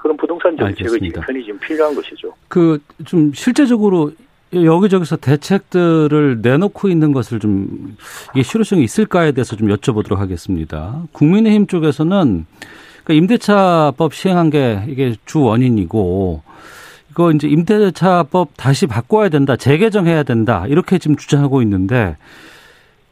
그런 0.05 0.19
부동산 0.19 0.55
정책의 0.55 1.01
지편이 1.01 1.45
지금 1.45 1.59
필요한 1.61 1.95
것이죠. 1.95 2.31
그 2.49 2.79
좀 3.07 3.33
실제적으로 3.33 4.13
여기저기서 4.53 5.17
대책들을 5.17 6.41
내놓고 6.43 6.91
있는 6.91 7.13
것을 7.13 7.41
좀 7.41 7.97
이게 8.35 8.43
실효성이 8.43 8.85
있을까에 8.85 9.33
대해서 9.33 9.57
좀 9.57 9.69
여쭤보도록 9.69 10.17
하겠습니다. 10.17 11.03
국민의힘 11.13 11.67
쪽에서는 11.69 12.45
그러니까 13.03 13.15
임대차법 13.15 14.13
시행한 14.13 14.51
게 14.51 14.85
이게 14.89 15.15
주 15.25 15.41
원인이고 15.41 16.43
이거 17.11 17.33
이제 17.33 17.49
임대차법 17.49 18.51
다시 18.59 18.87
바꿔야 18.87 19.31
된다, 19.31 19.57
재개정해야 19.57 20.23
된다 20.25 20.67
이렇게 20.69 20.99
지금 20.99 21.17
주장하고 21.17 21.63
있는데 21.63 22.19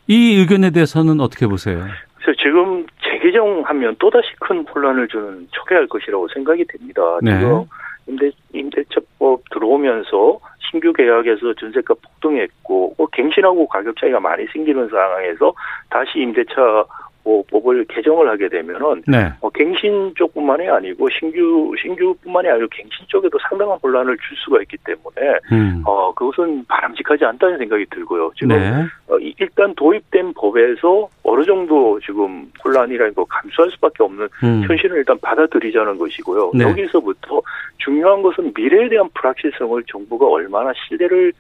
이 0.09 0.35
의견에 0.35 0.69
대해서는 0.71 1.21
어떻게 1.23 1.47
보세요? 1.47 1.87
그래서 2.19 2.39
지금 2.43 2.87
재개정하면 3.23 3.97
또다시 3.99 4.29
큰 4.41 4.67
혼란을 4.67 5.09
주는 5.09 5.47
초래할 5.53 5.87
것이라고 5.87 6.29
생각이 6.29 6.65
됩니다. 6.67 7.03
네. 7.23 7.39
지금 7.39 7.65
임대 8.07 8.31
임대차법 8.53 9.43
들어오면서 9.51 10.41
신규 10.59 10.93
계약에서 10.93 11.55
전세가 11.55 11.95
폭등했고 11.95 12.95
뭐 12.99 13.07
갱신하고 13.13 13.69
가격 13.69 13.97
차이가 13.97 14.19
많이 14.19 14.45
생기는 14.47 14.89
상황에서 14.89 15.53
다시 15.89 16.19
임대차 16.19 16.85
법을 17.25 17.85
개정을 17.87 18.29
하게 18.29 18.49
되면은 18.49 19.03
네. 19.07 19.33
어, 19.41 19.51
갱신 19.51 20.15
쪽뿐만이 20.17 20.69
아니고 20.69 21.09
신규 21.11 21.73
신규뿐만이 21.81 22.49
아니고 22.49 22.69
갱신 22.71 23.07
쪽에도 23.09 23.39
상당한 23.49 23.79
혼란을 23.83 24.17
줄 24.17 24.37
수가 24.39 24.61
있기 24.63 24.77
때문에 24.85 25.39
음. 25.53 25.83
어 25.85 26.13
그것은 26.15 26.65
바람직하지 26.67 27.25
않다는 27.25 27.59
생각이 27.59 27.87
들고요. 27.91 28.33
지금 28.37 28.57
네. 28.57 28.85
어, 29.09 29.19
일단 29.39 29.75
도입된 29.75 30.35
법에서 30.35 31.09
어느 31.23 31.45
정도 31.45 32.01
지금 32.01 32.51
혼란이라는 32.65 33.15
거 33.15 33.25
감수할 33.25 33.71
수밖에 33.73 34.03
없는 34.03 34.29
음. 34.43 34.65
현실을 34.67 34.99
일단 34.99 35.19
받아들이자는 35.21 35.99
것이고요. 35.99 36.53
네. 36.55 36.65
여기서부터 36.65 37.41
중요한 37.79 38.23
것은 38.23 38.53
미래에 38.55 38.89
대한 38.89 39.09
불확실성을 39.15 39.83
정부가 39.87 40.27
얼마나 40.27 40.73
신뢰를 40.89 41.33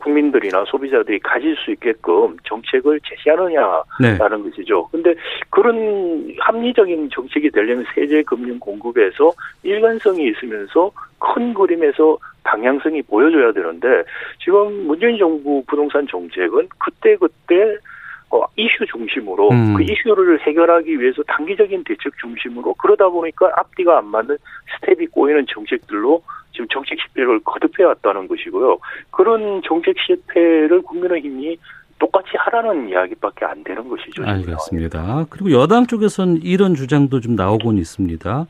국민들이나 0.00 0.64
소비자들이 0.66 1.20
가질 1.20 1.56
수 1.56 1.70
있게끔 1.70 2.36
정책을 2.44 3.00
제시하느냐라는 3.04 3.84
네. 4.00 4.50
것이죠. 4.50 4.88
근데 4.90 5.14
그런 5.50 6.34
합리적인 6.40 7.10
정책이 7.12 7.50
되려면 7.50 7.84
세제 7.94 8.22
금융 8.22 8.58
공급에서 8.58 9.32
일관성이 9.62 10.28
있으면서 10.28 10.90
큰 11.18 11.54
그림에서 11.54 12.18
방향성이 12.42 13.02
보여줘야 13.02 13.52
되는데 13.52 14.02
지금 14.42 14.86
문재인 14.86 15.18
정부 15.18 15.62
부동산 15.66 16.06
정책은 16.06 16.68
그때 16.78 17.16
그때 17.16 17.76
어, 18.30 18.44
이슈 18.56 18.86
중심으로 18.86 19.50
음. 19.50 19.74
그 19.74 19.82
이슈를 19.82 20.40
해결하기 20.40 21.00
위해서 21.00 21.22
단기적인 21.24 21.82
대책 21.84 22.12
중심으로 22.20 22.74
그러다 22.74 23.08
보니까 23.08 23.50
앞뒤가 23.56 23.98
안 23.98 24.06
맞는 24.06 24.36
스텝이 24.80 25.08
꼬이는 25.08 25.46
정책들로 25.48 26.22
지금 26.60 26.68
정책 26.68 26.98
실패를 27.00 27.40
거듭해 27.40 27.84
왔다는 27.84 28.28
것이고요. 28.28 28.78
그런 29.10 29.62
정책 29.64 29.96
실패를 30.06 30.82
국민의힘이 30.82 31.56
똑같이 31.98 32.30
하라는 32.36 32.88
이야기밖에 32.88 33.44
안 33.44 33.62
되는 33.64 33.88
것이죠. 33.88 34.24
알겠습니다. 34.24 35.26
그리고 35.28 35.52
여당 35.52 35.86
쪽에서는 35.86 36.42
이런 36.42 36.74
주장도 36.74 37.20
좀 37.20 37.36
나오곤 37.36 37.78
있습니다. 37.78 38.46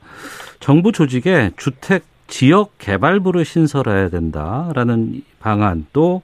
정부 0.60 0.92
조직에 0.92 1.50
주택 1.56 2.04
지역 2.26 2.78
개발부를 2.78 3.44
신설해야 3.44 4.08
된다라는 4.08 5.22
방안 5.40 5.86
또 5.92 6.22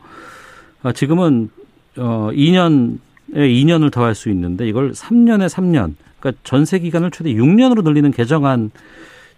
아, 0.83 0.93
지금은 0.93 1.51
어 1.99 2.31
2년에 2.33 2.99
2년을 3.33 3.91
더할 3.91 4.15
수 4.15 4.29
있는데 4.31 4.69
이걸 4.69 4.93
3년에 4.93 5.49
3년, 5.49 5.95
그러니까 6.21 6.41
전세 6.45 6.79
기간을 6.79 7.11
최대 7.11 7.33
6년으로 7.33 7.83
늘리는 7.83 8.13
개정안 8.13 8.71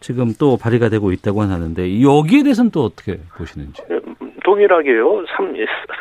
지금 0.01 0.33
또 0.39 0.57
발의가 0.57 0.89
되고 0.89 1.13
있다고 1.13 1.43
하는데 1.43 2.03
여기에 2.03 2.43
대해서는 2.45 2.71
또 2.71 2.85
어떻게 2.85 3.19
보시는지? 3.37 3.83
동일하게요. 4.49 5.27
3, 5.37 5.55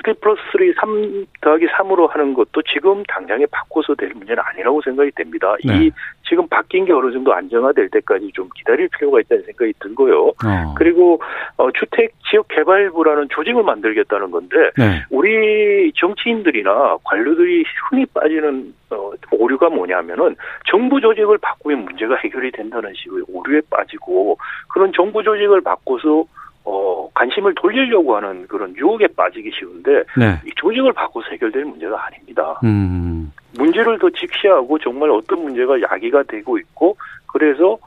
3 0.06 0.16
플러스 0.22 0.42
3, 0.54 0.74
3 0.80 1.26
더하기 1.42 1.68
3으로 1.68 2.08
하는 2.10 2.34
것도 2.34 2.62
지금 2.64 3.04
당장에 3.04 3.46
바꿔서 3.48 3.94
될 3.96 4.14
문제는 4.14 4.42
아니라고 4.42 4.82
생각이 4.82 5.12
됩니다. 5.16 5.56
네. 5.66 5.88
이 5.88 5.92
지금 6.28 6.48
바뀐 6.48 6.86
게 6.86 6.94
어느 6.94 7.12
정도 7.12 7.34
안정화될 7.34 7.90
때까지 7.90 8.32
좀 8.34 8.50
기다릴 8.56 8.90
필요가 8.90 9.20
있다는 9.22 9.44
생각이 9.44 9.74
들고요. 9.80 10.28
어. 10.28 10.74
그리고 10.76 11.22
어, 11.58 11.70
주택 11.72 12.14
지역 12.30 12.48
개발부라는 12.50 13.28
조직을 13.30 13.64
만들겠다는 13.64 14.32
건데 14.32 14.56
네. 14.78 15.04
우리 15.10 15.92
정치인들이나 15.96 16.98
관료들이 17.04 17.64
흔히 17.90 18.06
빠지는 18.08 18.74
어, 18.90 19.12
오류가 19.32 19.70
뭐냐면은 19.70 20.36
정부 20.70 21.00
조직을 21.00 21.38
바꾸면 21.38 21.86
문제가 21.86 22.16
해결이 22.16 22.52
된다는 22.52 22.94
식의 22.96 23.24
오류에 23.28 23.62
빠지고 23.70 24.38
그런 24.70 24.92
정부 24.94 25.24
조직을 25.24 25.62
바꿔서 25.62 26.26
어, 26.70 27.10
관심을 27.14 27.56
돌리려고 27.56 28.18
하는 28.18 28.46
그런 28.48 28.76
유혹에 28.76 29.08
빠지기 29.16 29.52
쉬운데 29.58 30.04
네. 30.18 30.38
이 30.46 30.52
조직을 30.58 30.92
바꿔서 30.92 31.26
해결될 31.32 31.64
문제가 31.64 32.06
아닙니다. 32.06 32.60
음. 32.66 33.32
문제를 33.58 34.00
더 34.00 34.10
직시하고 34.10 34.80
정말 34.80 35.10
어떤 35.10 35.44
문제가 35.44 35.82
야기가 35.82 36.24
되고 36.24 36.58
있고 36.58 36.96
그래서 37.26 37.78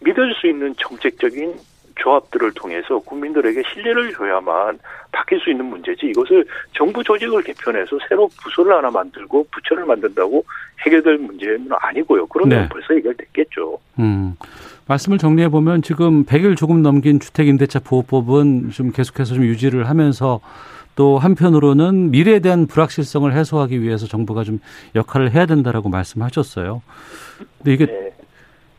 믿을 0.00 0.34
수 0.34 0.46
있는 0.46 0.74
정책적인 0.78 1.54
조합들을 1.96 2.52
통해서 2.54 2.98
국민들에게 3.00 3.62
신뢰를 3.72 4.12
줘야만 4.12 4.78
바뀔 5.12 5.38
수 5.40 5.50
있는 5.50 5.66
문제지 5.66 6.06
이것을 6.06 6.44
정부 6.72 7.04
조직을 7.04 7.42
개편해서 7.42 7.98
새로 8.08 8.28
부서를 8.42 8.74
하나 8.74 8.90
만들고 8.90 9.46
부처를 9.50 9.84
만든다고 9.84 10.44
해결될 10.86 11.18
문제는 11.18 11.68
아니고요. 11.70 12.26
그러면 12.26 12.62
네. 12.62 12.68
벌써 12.68 12.94
해결됐겠죠. 12.94 13.78
음. 13.98 14.36
말씀을 14.88 15.18
정리해 15.18 15.48
보면 15.48 15.82
지금 15.82 16.24
100일 16.24 16.56
조금 16.56 16.82
넘긴 16.82 17.20
주택임대차 17.20 17.80
보호법은 17.80 18.70
좀 18.70 18.90
계속해서 18.92 19.34
좀 19.34 19.44
유지를 19.44 19.88
하면서 19.88 20.40
또 20.96 21.18
한편으로는 21.18 22.10
미래에 22.10 22.40
대한 22.40 22.66
불확실성을 22.66 23.32
해소하기 23.32 23.80
위해서 23.82 24.06
정부가 24.06 24.44
좀 24.44 24.60
역할을 24.94 25.32
해야 25.32 25.46
된다라고 25.46 25.88
말씀하셨어요. 25.88 26.82
근데 27.58 27.72
이게 27.72 27.86
네. 27.86 28.10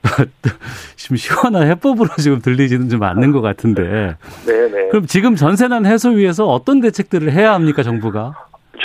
지금 0.96 1.16
시원한 1.16 1.68
해법으로 1.68 2.10
지금 2.18 2.40
들리지는 2.40 2.90
좀 2.90 3.04
않는 3.04 3.32
것 3.32 3.42
같은데. 3.42 4.16
네네. 4.46 4.68
네. 4.70 4.90
그럼 4.90 5.06
지금 5.06 5.36
전세난 5.36 5.86
해소 5.86 6.10
위해서 6.10 6.48
어떤 6.48 6.82
대책들을 6.82 7.32
해야 7.32 7.54
합니까, 7.54 7.84
정부가? 7.84 8.34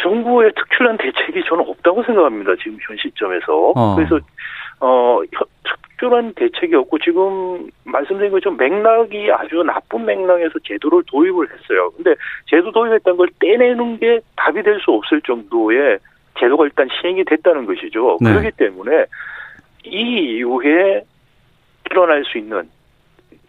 정부의 0.02 0.52
특출난 0.54 0.96
대책이 0.98 1.42
저는 1.48 1.64
없다고 1.68 2.02
생각합니다. 2.04 2.52
지금 2.62 2.78
현 2.86 2.96
시점에서. 2.96 3.72
어. 3.74 3.96
그래서 3.96 4.20
어 4.80 5.20
특별한 5.96 6.34
대책이 6.34 6.74
없고 6.74 6.98
지금 6.98 7.70
말씀드린 7.84 8.30
것처럼 8.30 8.58
맥락이 8.58 9.30
아주 9.32 9.62
나쁜 9.62 10.04
맥락에서 10.04 10.58
제도를 10.64 11.02
도입을 11.06 11.48
했어요. 11.50 11.90
근데 11.96 12.14
제도 12.46 12.70
도입했다는 12.70 13.16
걸 13.16 13.28
떼내는 13.40 13.98
게 13.98 14.20
답이 14.36 14.62
될 14.62 14.78
수 14.80 14.90
없을 14.92 15.20
정도의 15.22 15.98
제도가 16.38 16.64
일단 16.64 16.88
시행이 17.00 17.24
됐다는 17.24 17.64
것이죠. 17.64 18.18
네. 18.20 18.30
그렇기 18.30 18.50
때문에 18.58 19.06
이 19.84 20.36
이후에 20.36 21.02
일어날 21.90 22.24
수 22.24 22.36
있는 22.36 22.68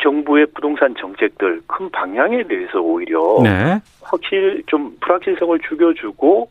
정부의 0.01 0.45
부동산 0.53 0.95
정책들 0.95 1.61
큰 1.67 1.89
방향에 1.89 2.43
대해서 2.43 2.79
오히려 2.79 3.39
네. 3.43 3.79
확실 4.01 4.63
좀 4.67 4.95
불확실성을 5.01 5.59
죽여주고 5.67 6.49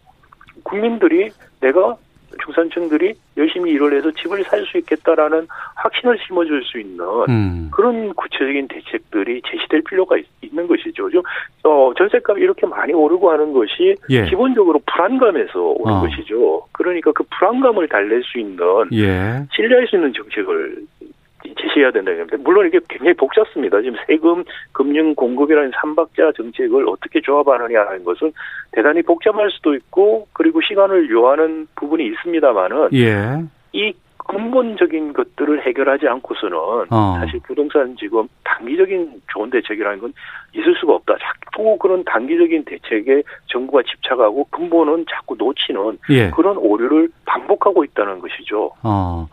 국민들이 0.63 1.31
내가 1.61 1.97
중산층들이 2.45 3.15
열심히 3.37 3.73
일을 3.73 3.97
해서 3.97 4.11
집을 4.11 4.45
살 4.45 4.67
수 4.67 4.79
있겠다라는 4.79 5.47
확신을 5.77 6.19
심어줄 6.27 6.65
수 6.65 6.79
있는 6.81 7.05
음. 7.29 7.71
그런 7.73 8.13
구체적인 8.15 8.69
대책들이 8.69 9.43
제시될 9.49 9.83
필요가 9.83 10.17
있, 10.17 10.27
는 10.53 10.67
것이죠. 10.67 11.11
좀 11.11 11.23
어, 11.65 11.93
전세값이 11.97 12.41
이렇게 12.41 12.67
많이 12.67 12.93
오르고 12.93 13.31
하는 13.31 13.53
것이 13.53 13.95
예. 14.11 14.25
기본적으로 14.25 14.81
불안감에서 14.87 15.61
오는 15.61 15.95
어. 15.95 16.01
것이죠. 16.01 16.65
그러니까 16.73 17.13
그 17.13 17.25
불안감을 17.25 17.89
달랠 17.89 18.23
수 18.25 18.39
있는 18.39 18.57
예. 18.93 19.45
신뢰할 19.53 19.87
수 19.89 19.97
있는 19.97 20.13
정책을 20.13 20.77
제시해야 21.45 21.91
된다는 21.93 22.19
겁니다. 22.19 22.37
물론 22.43 22.67
이게 22.67 22.81
굉장히 22.89 23.15
복잡습니다. 23.15 23.81
지금 23.81 23.97
세금, 24.07 24.45
금융, 24.73 25.15
공급이라는 25.15 25.73
삼박자 25.81 26.33
정책을 26.37 26.89
어떻게 26.89 27.21
조합하느냐는 27.21 28.05
것은 28.05 28.33
대단히 28.73 29.03
복잡할 29.03 29.51
수도 29.51 29.75
있고 29.75 30.27
그리고 30.33 30.61
시간을 30.61 31.11
요하는 31.11 31.67
부분이 31.77 32.07
있습니다만은 32.07 32.89
예. 32.95 33.43
이 33.73 33.93
근본적인 34.29 35.13
것들을 35.13 35.65
해결하지 35.67 36.09
않고서는 36.09 36.57
어. 36.91 37.17
사실 37.21 37.39
부동산 37.41 37.97
지금 37.97 38.27
단기적인 38.43 39.23
좋은 39.29 39.51
대책이라는 39.51 40.01
건 40.01 40.13
있을 40.53 40.75
수가 40.81 40.95
없다. 40.95 41.15
자꾸 41.21 41.79
그런 41.79 42.03
단기적인 42.05 42.65
대책에 42.65 43.23
정부가 43.47 43.83
집착하고 43.83 44.45
근본은 44.51 45.05
자꾸 45.09 45.37
놓치는 45.39 45.99
예. 46.11 46.31
그런 46.31 46.57
오류를 46.57 47.09
반복하고 47.25 47.85
있다는 47.85 48.19
것이죠. 48.19 48.73
어. 48.83 49.29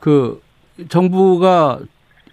그 0.00 0.40
정부가 0.88 1.80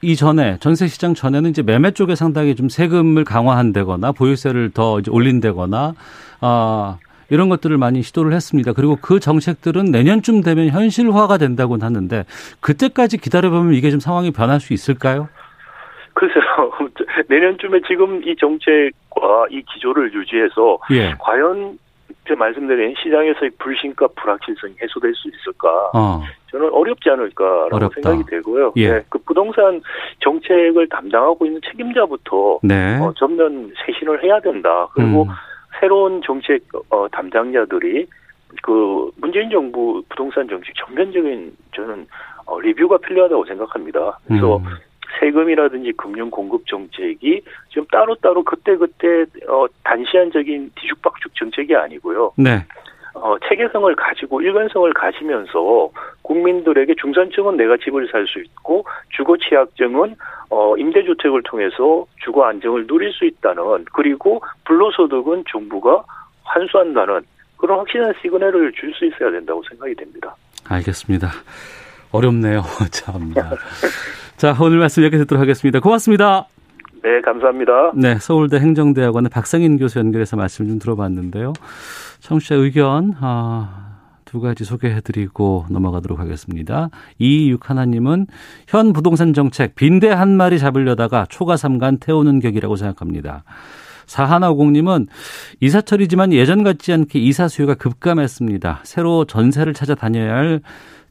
이전에 0.02 0.58
전세 0.60 0.88
시장 0.88 1.14
전에는 1.14 1.50
이제 1.50 1.62
매매 1.62 1.92
쪽에 1.92 2.16
상당히 2.16 2.56
좀 2.56 2.70
세금을 2.70 3.26
강화한다거나 3.26 4.14
보유세를 4.14 4.72
더 4.72 5.00
이제 5.00 5.12
올린다거나 5.12 5.94
아 6.42 6.98
이런 7.30 7.50
것들을 7.50 7.78
많이 7.78 8.02
시도를 8.02 8.34
했습니다. 8.34 8.74
그리고 8.74 8.98
그 9.02 9.20
정책들은 9.20 9.86
내년쯤 9.86 10.42
되면 10.42 10.70
현실화가 10.70 11.38
된다고 11.38 11.78
하는데 11.80 12.24
그때까지 12.60 13.18
기다려보면 13.18 13.74
이게 13.74 13.92
좀 13.92 14.00
상황이 14.00 14.32
변할 14.32 14.60
수 14.60 14.74
있을까요? 14.74 15.30
글쎄요. 16.14 16.44
내년쯤에 17.28 17.82
지금 17.88 18.22
이 18.24 18.36
정책과 18.36 19.48
이 19.52 19.62
기조를 19.74 20.14
유지해서 20.14 20.80
예. 20.92 21.14
과연 21.20 21.78
제가 22.28 22.40
말씀드린 22.40 22.96
시장에서의 23.02 23.52
불신과 23.60 24.08
불확실성이 24.16 24.76
해소될 24.82 25.14
수 25.16 25.30
있을까? 25.30 25.70
어. 25.94 26.24
저는 26.52 26.70
어렵지 26.72 27.10
않을까라고 27.10 27.76
어렵다. 27.76 28.02
생각이 28.02 28.30
되고요. 28.30 28.74
예. 28.78 28.90
네, 28.90 29.04
그 29.10 29.20
부동산 29.20 29.82
정책을 30.20 30.88
담당하고 30.90 31.46
있는 31.46 31.62
책임자부터 31.70 32.60
네. 32.64 32.98
어, 33.00 33.14
전면 33.18 33.72
쇄신을 33.86 34.24
해야 34.24 34.40
된다. 34.40 34.88
그리고 34.94 35.24
음. 35.24 35.30
새로운 35.80 36.22
정책 36.24 36.64
어, 36.90 37.08
담당자들이 37.10 38.08
그 38.64 39.12
문재인 39.18 39.50
정부 39.50 40.04
부동산 40.10 40.48
정책 40.48 40.74
전면적인 40.76 41.56
저는 41.76 42.08
어, 42.46 42.60
리뷰가 42.60 42.98
필요하다고 42.98 43.46
생각합니다. 43.46 44.20
그래서 44.28 44.58
음. 44.58 44.64
세금이라든지 45.20 45.94
금융 45.94 46.30
공급 46.30 46.66
정책이 46.68 47.42
지금 47.70 47.86
따로따로 47.92 48.44
그때그때 48.44 49.26
어 49.48 49.66
단시한적인 49.84 50.72
뒤죽박죽 50.76 51.36
정책이 51.36 51.76
아니고요. 51.76 52.32
네. 52.38 52.64
어, 53.16 53.36
체계성을 53.48 53.94
가지고 53.96 54.42
일관성을 54.42 54.92
가지면서 54.94 55.90
국민들에게 56.30 56.94
중산층은 57.02 57.58
내가 57.58 57.76
집을 57.78 58.08
살 58.12 58.28
수 58.28 58.39
있고 58.39 58.86
주거 59.15 59.36
취약층은 59.38 60.15
어, 60.52 60.78
임대주택을 60.78 61.42
통해서 61.44 62.06
주거 62.24 62.46
안정을 62.46 62.86
누릴 62.86 63.12
수 63.12 63.26
있다는 63.26 63.86
그리고 63.94 64.42
불로소득은 64.65 65.46
정부가 65.52 66.04
환수한다는 66.44 67.22
그런 67.58 67.80
확실한 67.80 68.13
시그널을 68.22 68.72
줄 68.74 68.94
수 68.94 69.06
있어야 69.06 69.32
된다고 69.32 69.63
생각이 69.70 69.96
됩니다. 69.96 70.36
알겠습니다. 70.70 71.30
어렵네요. 72.12 72.62
참. 72.92 73.34
자, 74.38 74.56
오늘 74.62 74.78
말씀 74.78 75.04
여기서 75.04 75.24
듣도록 75.24 75.42
하겠습니다. 75.42 75.80
고맙습니다. 75.80 76.46
네, 77.04 77.22
감사합니다. 77.22 77.92
네, 77.96 78.15
서울대 78.20 78.58
행정대학원의 78.58 79.30
박상인 79.34 79.78
교수 79.78 80.00
연결해서 80.00 80.38
말씀 80.38 80.68
좀 80.68 80.80
들어봤는데요. 80.80 81.54
청취자 82.20 82.56
의견, 82.56 83.13
아, 83.22 83.88
두 84.30 84.39
가지 84.39 84.63
소개해드리고 84.63 85.65
넘어가도록 85.72 86.20
하겠습니다. 86.20 86.92
이육 87.18 87.68
하나님은 87.68 88.28
현 88.68 88.94
부동산 88.94 89.34
정책 89.34 89.74
빈대 89.74 90.08
한 90.08 90.38
마리 90.38 90.60
잡으려다가 90.60 91.26
초가 91.28 91.58
삼간 91.58 91.98
태우는 91.98 92.39
격이라고 92.39 92.76
생각합니다. 92.76 93.44
사하나오공님은 94.06 95.08
이사철이지만 95.62 96.32
예전 96.34 96.63
같지 96.63 96.94
않게 96.94 97.18
이사 97.18 97.48
수요가 97.48 97.74
급감했습니다. 97.74 98.82
새로 98.84 99.26
전세를 99.26 99.74
찾아 99.74 99.96
다녀야 99.96 100.36
할 100.36 100.62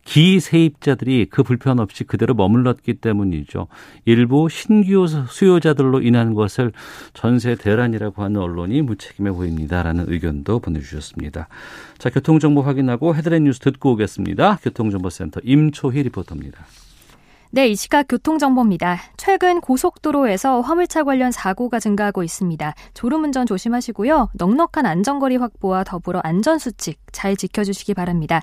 기세입자들이 0.08 1.26
그 1.30 1.42
불편 1.42 1.78
없이 1.78 2.02
그대로 2.02 2.32
머물렀기 2.32 2.94
때문이죠. 2.94 3.68
일부 4.06 4.48
신규 4.48 5.06
수요자들로 5.06 6.00
인한 6.00 6.32
것을 6.32 6.72
전세 7.12 7.54
대란이라고 7.54 8.22
하는 8.22 8.40
언론이 8.40 8.80
무책임해 8.80 9.32
보입니다라는 9.32 10.06
의견도 10.08 10.60
보내주셨습니다. 10.60 11.48
자, 11.98 12.08
교통정보 12.08 12.62
확인하고 12.62 13.14
헤드라인 13.14 13.44
뉴스 13.44 13.60
듣고 13.60 13.92
오겠습니다. 13.92 14.60
교통정보센터 14.62 15.40
임초희 15.44 16.04
리포터입니다. 16.04 16.64
네, 17.50 17.68
이 17.68 17.76
시각 17.76 18.08
교통정보입니다. 18.08 18.98
최근 19.16 19.62
고속도로에서 19.62 20.60
화물차 20.60 21.04
관련 21.04 21.32
사고가 21.32 21.80
증가하고 21.80 22.22
있습니다. 22.22 22.74
졸음운전 22.92 23.46
조심하시고요. 23.46 24.28
넉넉한 24.34 24.84
안전거리 24.84 25.36
확보와 25.36 25.84
더불어 25.84 26.20
안전수칙 26.22 26.98
잘 27.10 27.36
지켜주시기 27.36 27.94
바랍니다. 27.94 28.42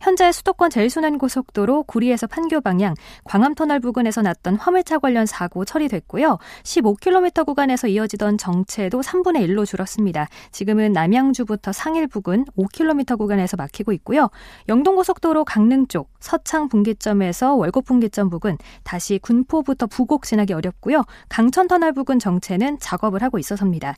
현재 0.00 0.30
수도권 0.32 0.70
제일순환고속도로 0.70 1.84
구리에서 1.84 2.26
판교 2.26 2.60
방향 2.60 2.94
광암터널 3.24 3.80
부근에서 3.80 4.22
났던 4.22 4.56
화물차 4.56 4.98
관련 4.98 5.26
사고 5.26 5.64
처리됐고요. 5.64 6.38
15km 6.62 7.46
구간에서 7.46 7.88
이어지던 7.88 8.38
정체도 8.38 9.00
3분의 9.00 9.46
1로 9.48 9.66
줄었습니다. 9.66 10.28
지금은 10.52 10.92
남양주부터 10.92 11.72
상일 11.72 12.06
부근 12.06 12.44
5km 12.56 13.18
구간에서 13.18 13.56
막히고 13.56 13.92
있고요. 13.92 14.28
영동고속도로 14.68 15.44
강릉 15.44 15.86
쪽 15.86 16.10
서창 16.20 16.68
분기점에서 16.68 17.54
월곡 17.54 17.84
분기점 17.84 18.30
부근 18.30 18.58
다시 18.82 19.18
군포부터 19.18 19.86
부곡 19.86 20.24
지나기 20.24 20.52
어렵고요. 20.52 21.04
강천터널 21.28 21.92
부근 21.92 22.18
정체는 22.18 22.78
작업을 22.80 23.22
하고 23.22 23.38
있어서입니다. 23.38 23.94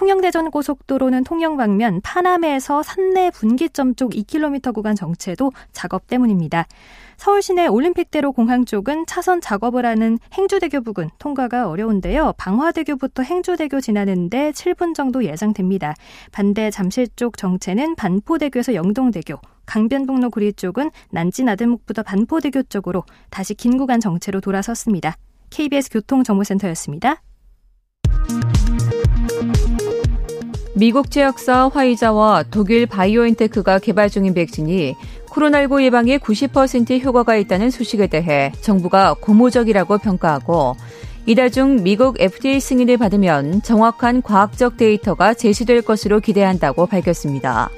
통영대전 0.00 0.50
고속도로는 0.50 1.24
통영 1.24 1.58
방면 1.58 2.00
파남에서 2.00 2.82
산내 2.82 3.32
분기점 3.32 3.94
쪽 3.96 4.12
2km 4.12 4.72
구간 4.72 4.96
정체도 4.96 5.52
작업 5.72 6.06
때문입니다. 6.06 6.66
서울 7.18 7.42
시내 7.42 7.66
올림픽대로 7.66 8.32
공항 8.32 8.64
쪽은 8.64 9.04
차선 9.04 9.42
작업을 9.42 9.84
하는 9.84 10.18
행주대교 10.32 10.80
부근 10.84 11.10
통과가 11.18 11.68
어려운데요. 11.68 12.32
방화대교부터 12.38 13.24
행주대교 13.24 13.82
지나는데 13.82 14.52
7분 14.52 14.94
정도 14.94 15.22
예상됩니다. 15.22 15.94
반대 16.32 16.70
잠실 16.70 17.06
쪽 17.14 17.36
정체는 17.36 17.94
반포대교에서 17.96 18.72
영동대교, 18.72 19.34
강변북로 19.66 20.30
구리 20.30 20.54
쪽은 20.54 20.90
난지나들목부터 21.10 22.04
반포대교 22.04 22.62
쪽으로 22.70 23.04
다시 23.28 23.52
긴 23.52 23.76
구간 23.76 24.00
정체로 24.00 24.40
돌아섰습니다. 24.40 25.18
KBS 25.50 25.90
교통정보센터였습니다. 25.90 27.20
미국 30.80 31.10
제약사 31.10 31.68
화이자와 31.68 32.44
독일 32.50 32.86
바이오엔테크가 32.86 33.80
개발 33.80 34.08
중인 34.08 34.32
백신이 34.32 34.96
코로나19 35.28 35.82
예방에 35.82 36.16
90% 36.16 37.04
효과가 37.04 37.36
있다는 37.36 37.68
소식에 37.68 38.06
대해 38.06 38.50
정부가 38.62 39.14
고무적이라고 39.20 39.98
평가하고 39.98 40.76
이달 41.26 41.50
중 41.50 41.82
미국 41.82 42.18
FDA 42.18 42.60
승인을 42.60 42.96
받으면 42.96 43.60
정확한 43.60 44.22
과학적 44.22 44.78
데이터가 44.78 45.34
제시될 45.34 45.82
것으로 45.82 46.18
기대한다고 46.18 46.86
밝혔습니다. 46.86 47.68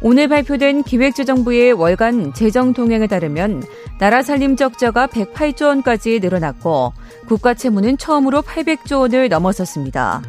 오늘 0.00 0.28
발표된 0.28 0.82
기획재정부의 0.82 1.74
월간 1.74 2.32
재정 2.32 2.72
동향에 2.72 3.06
따르면 3.06 3.64
나라 3.98 4.22
살림 4.22 4.56
적자가 4.56 5.08
108조 5.08 5.66
원까지 5.66 6.20
늘어났고 6.20 6.94
국가 7.26 7.52
채무는 7.52 7.98
처음으로 7.98 8.40
800조 8.40 9.00
원을 9.00 9.28
넘어섰습니다. 9.28 10.22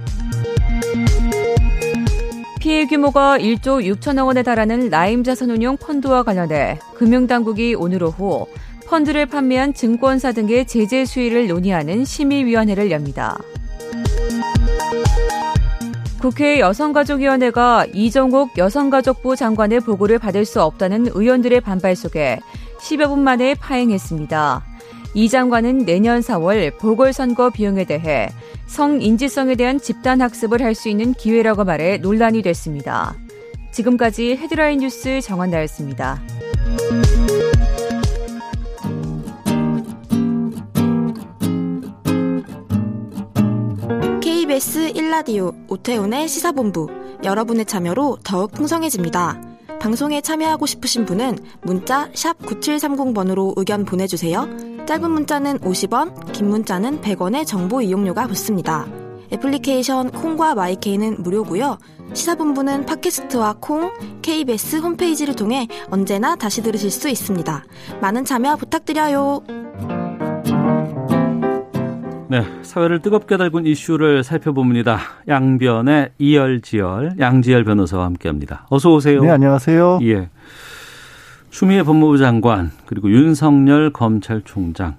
피해 2.66 2.88
규모가 2.88 3.38
1조 3.38 3.86
6천억 3.86 4.26
원에 4.26 4.42
달하는 4.42 4.90
라임 4.90 5.24
자산운용 5.24 5.78
펀드와 5.78 6.24
관련해 6.24 6.80
금융당국이 6.96 7.76
오늘 7.76 8.02
오후 8.02 8.48
펀드를 8.88 9.28
판매한 9.28 9.72
증권사 9.72 10.32
등의 10.32 10.66
제재 10.66 11.06
수위를 11.06 11.48
논의하는 11.48 12.04
심의위원회를 12.06 12.90
엽니다. 12.90 13.38
국회 16.20 16.60
여성가족위원회가 16.60 17.86
이정옥 17.94 18.58
여성가족부 18.58 19.36
장관의 19.36 19.82
보고를 19.82 20.18
받을 20.18 20.44
수 20.44 20.64
없다는 20.64 21.10
의원들의 21.14 21.62
반발 21.62 21.96
속에 21.96 22.40
10여 22.80 23.10
분 23.10 23.20
만에 23.20 23.54
파행했습니다. 23.54 24.75
이 25.16 25.30
장관은 25.30 25.86
내년 25.86 26.20
4월 26.20 26.78
보궐선거 26.78 27.50
비용에 27.50 27.86
대해 27.86 28.28
성인지성에 28.68 29.56
대한 29.56 29.80
집단 29.80 30.22
학습을 30.22 30.62
할 30.62 30.76
수 30.76 30.90
있는 30.90 31.14
기회라고 31.14 31.64
말해 31.64 31.98
논란이 31.98 32.42
됐습니다. 32.42 33.16
지금까지 33.72 34.36
헤드라인 34.36 34.80
뉴스 34.80 35.22
정한나였습니다. 35.22 36.22
KBS 44.22 44.92
1라디오 44.94 45.56
오태훈의 45.70 46.28
시사본부 46.28 46.90
여러분의 47.24 47.66
참여로 47.66 48.18
더욱 48.24 48.52
풍성해집니다. 48.52 49.42
방송에 49.80 50.20
참여하고 50.20 50.66
싶으신 50.66 51.06
분은 51.06 51.38
문자 51.62 52.10
9730번으로 52.12 53.54
의견 53.56 53.86
보내주세요. 53.86 54.75
짧은 54.86 55.10
문자는 55.10 55.60
50원, 55.60 56.32
긴 56.32 56.50
문자는 56.50 57.02
100원의 57.02 57.46
정보 57.48 57.82
이용료가 57.82 58.28
붙습니다. 58.28 58.86
애플리케이션 59.34 60.12
콩과 60.12 60.54
마이케이는 60.54 61.24
무료고요. 61.24 61.80
시사본부는 62.14 62.86
팟캐스트와 62.86 63.56
콩, 63.60 63.92
KBS 64.22 64.78
홈페이지를 64.78 65.36
통해 65.36 65.68
언제나 65.90 66.36
다시 66.36 66.62
들으실 66.62 66.92
수 66.92 67.10
있습니다. 67.10 67.64
많은 68.00 68.26
참여 68.26 68.58
부탁드려요. 68.58 69.42
네, 72.28 72.44
사회를 72.62 73.02
뜨겁게 73.02 73.38
달군 73.38 73.66
이슈를 73.66 74.24
살펴봅니다. 74.24 75.00
양변의 75.28 76.12
이열지열, 76.20 77.16
양지열 77.20 77.64
변호사와 77.64 78.06
함께합니다. 78.06 78.68
어서 78.70 78.94
오세요. 78.94 79.22
네, 79.22 79.32
안녕하세요. 79.32 80.00
예. 80.04 80.30
추미애 81.56 81.84
법무부 81.84 82.18
장관 82.18 82.72
그리고 82.86 83.10
윤석열 83.10 83.94
검찰총장 83.94 84.96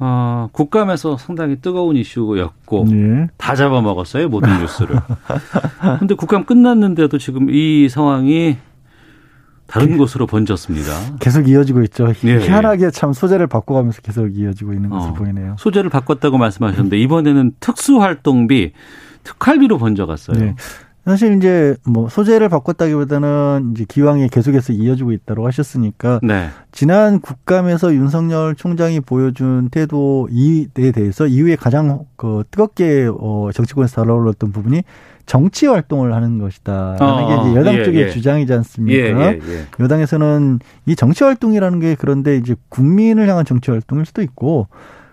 어, 0.00 0.48
국감에서 0.50 1.16
상당히 1.16 1.60
뜨거운 1.60 1.94
이슈였고 1.94 2.86
네. 2.90 3.28
다 3.36 3.54
잡아먹었어요 3.54 4.28
모든 4.28 4.58
뉴스를. 4.58 4.96
근데 6.00 6.16
국감 6.16 6.46
끝났는데도 6.46 7.16
지금 7.18 7.48
이 7.48 7.88
상황이 7.88 8.56
다른 9.68 9.96
곳으로 9.98 10.26
번졌습니다. 10.26 10.90
계속 11.20 11.48
이어지고 11.48 11.82
있죠. 11.82 12.08
예, 12.24 12.40
희한하게 12.40 12.90
참 12.90 13.12
소재를 13.12 13.46
바꿔가면서 13.46 14.02
계속 14.02 14.36
이어지고 14.36 14.72
있는 14.72 14.90
것을 14.90 15.10
어, 15.10 15.14
보이네요. 15.14 15.54
소재를 15.60 15.90
바꿨다고 15.90 16.38
말씀하셨는데 16.38 16.98
이번에는 16.98 17.52
특수활동비 17.60 18.72
특활비로 19.22 19.78
번져갔어요. 19.78 20.56
네. 21.04 21.10
사실 21.10 21.36
이제 21.36 21.76
뭐 21.84 22.08
소재를 22.08 22.48
바꿨다기보다는 22.48 23.72
이제 23.74 23.84
기왕에 23.88 24.28
계속해서 24.28 24.72
이어지고 24.72 25.12
있다고 25.12 25.46
하셨으니까 25.46 26.20
네. 26.22 26.48
지난 26.70 27.20
국감에서 27.20 27.94
윤석열 27.94 28.54
총장이 28.54 29.00
보여준 29.00 29.68
태도에 29.70 30.92
대해서 30.94 31.26
이후에 31.26 31.56
가장 31.56 32.04
그 32.16 32.44
뜨겁게 32.50 33.08
어 33.10 33.50
정치권에서 33.52 34.02
달아올랐던 34.02 34.52
부분이 34.52 34.82
정치 35.26 35.66
활동을 35.66 36.14
하는 36.14 36.38
것이다라는 36.38 36.98
어, 37.00 37.28
게 37.28 37.50
이제 37.50 37.58
여당 37.58 37.74
예, 37.74 37.84
쪽의 37.84 38.02
예. 38.02 38.10
주장이지 38.10 38.52
않습니까? 38.52 38.98
예, 38.98 39.38
예, 39.40 39.40
예, 39.48 39.66
여당에서는 39.78 40.58
이 40.86 40.96
정치 40.96 41.24
활동이라는 41.24 41.80
게 41.80 41.96
그런데 41.98 42.36
이제 42.36 42.54
국민을 42.68 43.28
향한 43.28 43.44
정치 43.44 43.70
활동일 43.70 44.04
수도 44.04 44.22
있고 44.22 44.68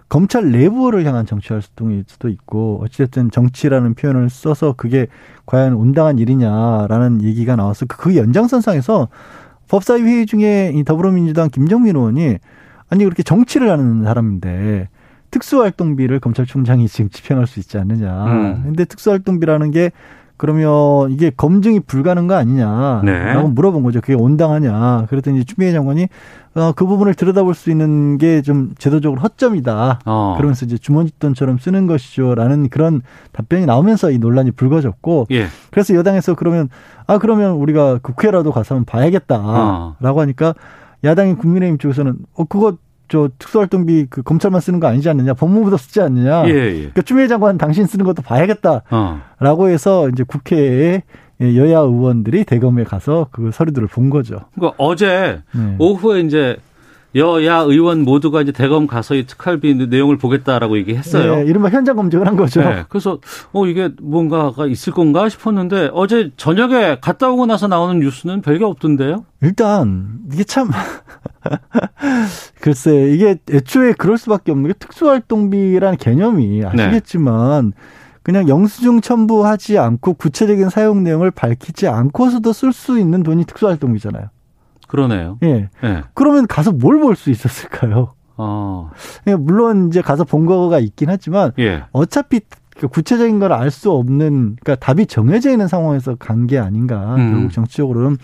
검찰 0.09 0.51
내부를 0.51 1.05
향한 1.05 1.25
정치 1.25 1.53
활동일 1.53 2.03
수도 2.07 2.29
있고 2.29 2.81
어찌됐든 2.83 3.31
정치라는 3.31 3.93
표현을 3.93 4.29
써서 4.29 4.73
그게 4.75 5.07
과연 5.45 5.73
온당한 5.73 6.17
일이냐라는 6.17 7.21
얘기가 7.21 7.55
나와서 7.55 7.85
그 7.87 8.15
연장선상에서 8.15 9.07
법사위 9.67 10.01
회의 10.01 10.25
중에 10.25 10.71
이 10.73 10.83
더불어민주당 10.83 11.49
김정민 11.49 11.95
의원이 11.95 12.39
아니 12.89 13.03
그렇게 13.03 13.21
정치를 13.21 13.69
하는 13.69 14.03
사람인데 14.03 14.89
특수활동비를 15.31 16.19
검찰총장이 16.19 16.87
지금 16.87 17.09
집행할 17.09 17.45
수 17.45 17.59
있지 17.59 17.77
않느냐. 17.77 18.25
음. 18.25 18.63
근데 18.63 18.85
특수활동비라는 18.85 19.69
게 19.69 19.91
그러면 20.39 21.11
이게 21.11 21.29
검증이 21.35 21.81
불가능한 21.81 22.27
거 22.27 22.33
아니냐라고 22.35 23.03
네. 23.05 23.43
물어본 23.53 23.83
거죠. 23.83 23.99
그게 24.01 24.13
온당하냐. 24.13 25.05
그랬더니 25.09 25.43
추미애 25.43 25.71
장관이 25.73 26.07
어, 26.55 26.71
그 26.75 26.85
부분을 26.87 27.13
들여다볼 27.13 27.53
수 27.53 27.69
있는 27.69 28.17
게 28.17 28.41
좀 28.41 28.71
제도적으로 28.79 29.19
허점이다. 29.21 29.99
어. 30.05 30.33
그러면서 30.37 30.65
이제 30.65 30.77
주머니돈처럼 30.77 31.57
쓰는 31.59 31.87
것이죠라는 31.87 32.69
그런 32.69 33.01
답변이 33.33 33.65
나오면서 33.65 34.11
이 34.11 34.17
논란이 34.17 34.51
불거졌고 34.51 35.27
예. 35.31 35.47
그래서 35.71 35.93
여당에서 35.93 36.35
그러면 36.35 36.69
아 37.05 37.17
그러면 37.17 37.51
우리가 37.51 37.99
국회라도 38.01 38.51
가서 38.51 38.75
한번 38.75 38.85
봐야겠다라고 38.85 39.43
어. 40.01 40.21
하니까 40.21 40.55
야당인 41.03 41.37
국민의힘 41.37 41.77
쪽에서는 41.79 42.15
어 42.35 42.45
그거 42.45 42.77
저 43.09 43.29
특수활동비 43.37 44.07
그 44.09 44.21
검찰만 44.21 44.61
쓰는 44.61 44.79
거 44.79 44.87
아니지 44.87 45.09
않느냐 45.09 45.33
법무부도 45.33 45.77
쓰지 45.77 45.99
않느냐 46.01 46.47
예, 46.47 46.53
예. 46.53 46.71
그러니까 46.73 47.01
추미애 47.01 47.27
장관 47.27 47.57
당신 47.57 47.85
쓰는 47.85 48.05
것도 48.05 48.21
봐야겠다라고 48.21 48.83
어. 48.91 49.67
해서 49.67 50.09
이제 50.09 50.23
국회에 50.23 51.03
여야 51.41 51.79
의원들이 51.79 52.43
대검에 52.43 52.83
가서 52.83 53.27
그 53.31 53.51
서류들을 53.51 53.87
본 53.87 54.09
거죠. 54.09 54.41
그러니까 54.55 54.75
어제 54.77 55.41
네. 55.53 55.75
오후에 55.79 56.21
이제 56.21 56.57
여야 57.15 57.59
의원 57.59 58.03
모두가 58.03 58.41
이제 58.41 58.51
대검 58.51 58.85
가서 58.85 59.15
이 59.15 59.25
특활비 59.25 59.73
내용을 59.73 60.17
보겠다라고 60.17 60.77
얘기했어요. 60.77 61.37
네, 61.37 61.45
이른바 61.45 61.69
현장 61.69 61.95
검증을 61.95 62.27
한 62.27 62.35
거죠. 62.35 62.61
네, 62.61 62.83
그래서 62.87 63.19
어 63.51 63.65
이게 63.65 63.89
뭔가가 64.01 64.67
있을 64.67 64.93
건가 64.93 65.27
싶었는데 65.27 65.89
어제 65.93 66.31
저녁에 66.37 66.99
갔다 67.01 67.29
오고 67.29 67.47
나서 67.47 67.67
나오는 67.67 67.99
뉴스는 67.99 68.41
별게 68.41 68.63
없던데요. 68.63 69.25
일단 69.41 70.19
이게 70.31 70.43
참 70.43 70.69
글쎄 72.61 73.11
이게 73.11 73.37
애초에 73.49 73.93
그럴 73.93 74.17
수밖에 74.17 74.51
없는 74.51 74.67
게 74.67 74.73
특수활동비라는 74.73 75.97
개념이 75.97 76.63
아시겠지만. 76.65 77.73
네. 77.75 77.77
그냥 78.21 78.47
영수증 78.47 79.01
첨부하지 79.01 79.79
않고 79.79 80.13
구체적인 80.13 80.69
사용 80.69 81.03
내용을 81.03 81.31
밝히지 81.31 81.87
않고서도 81.87 82.53
쓸 82.53 82.73
수 82.73 82.99
있는 82.99 83.23
돈이 83.23 83.45
특수활동비잖아요. 83.45 84.29
그러네요. 84.89 85.37
예. 85.43 85.69
네. 85.81 86.03
그러면 86.13 86.45
가서 86.47 86.71
뭘 86.73 86.99
볼 86.99 87.15
수 87.15 87.29
있었을까요? 87.29 88.13
어. 88.35 88.89
예, 89.27 89.35
물론 89.35 89.87
이제 89.87 90.01
가서 90.01 90.23
본 90.25 90.45
거가 90.45 90.79
있긴 90.79 91.09
하지만 91.09 91.51
예. 91.59 91.83
어차피 91.93 92.41
그 92.77 92.87
구체적인 92.87 93.39
걸 93.39 93.51
알 93.53 93.69
수 93.71 93.91
없는 93.91 94.57
그러니까 94.61 94.75
답이 94.75 95.05
정해져 95.05 95.51
있는 95.51 95.67
상황에서 95.67 96.15
간 96.15 96.47
게 96.47 96.57
아닌가 96.57 97.15
음. 97.15 97.31
결국 97.33 97.51
정치적으로는 97.51 98.17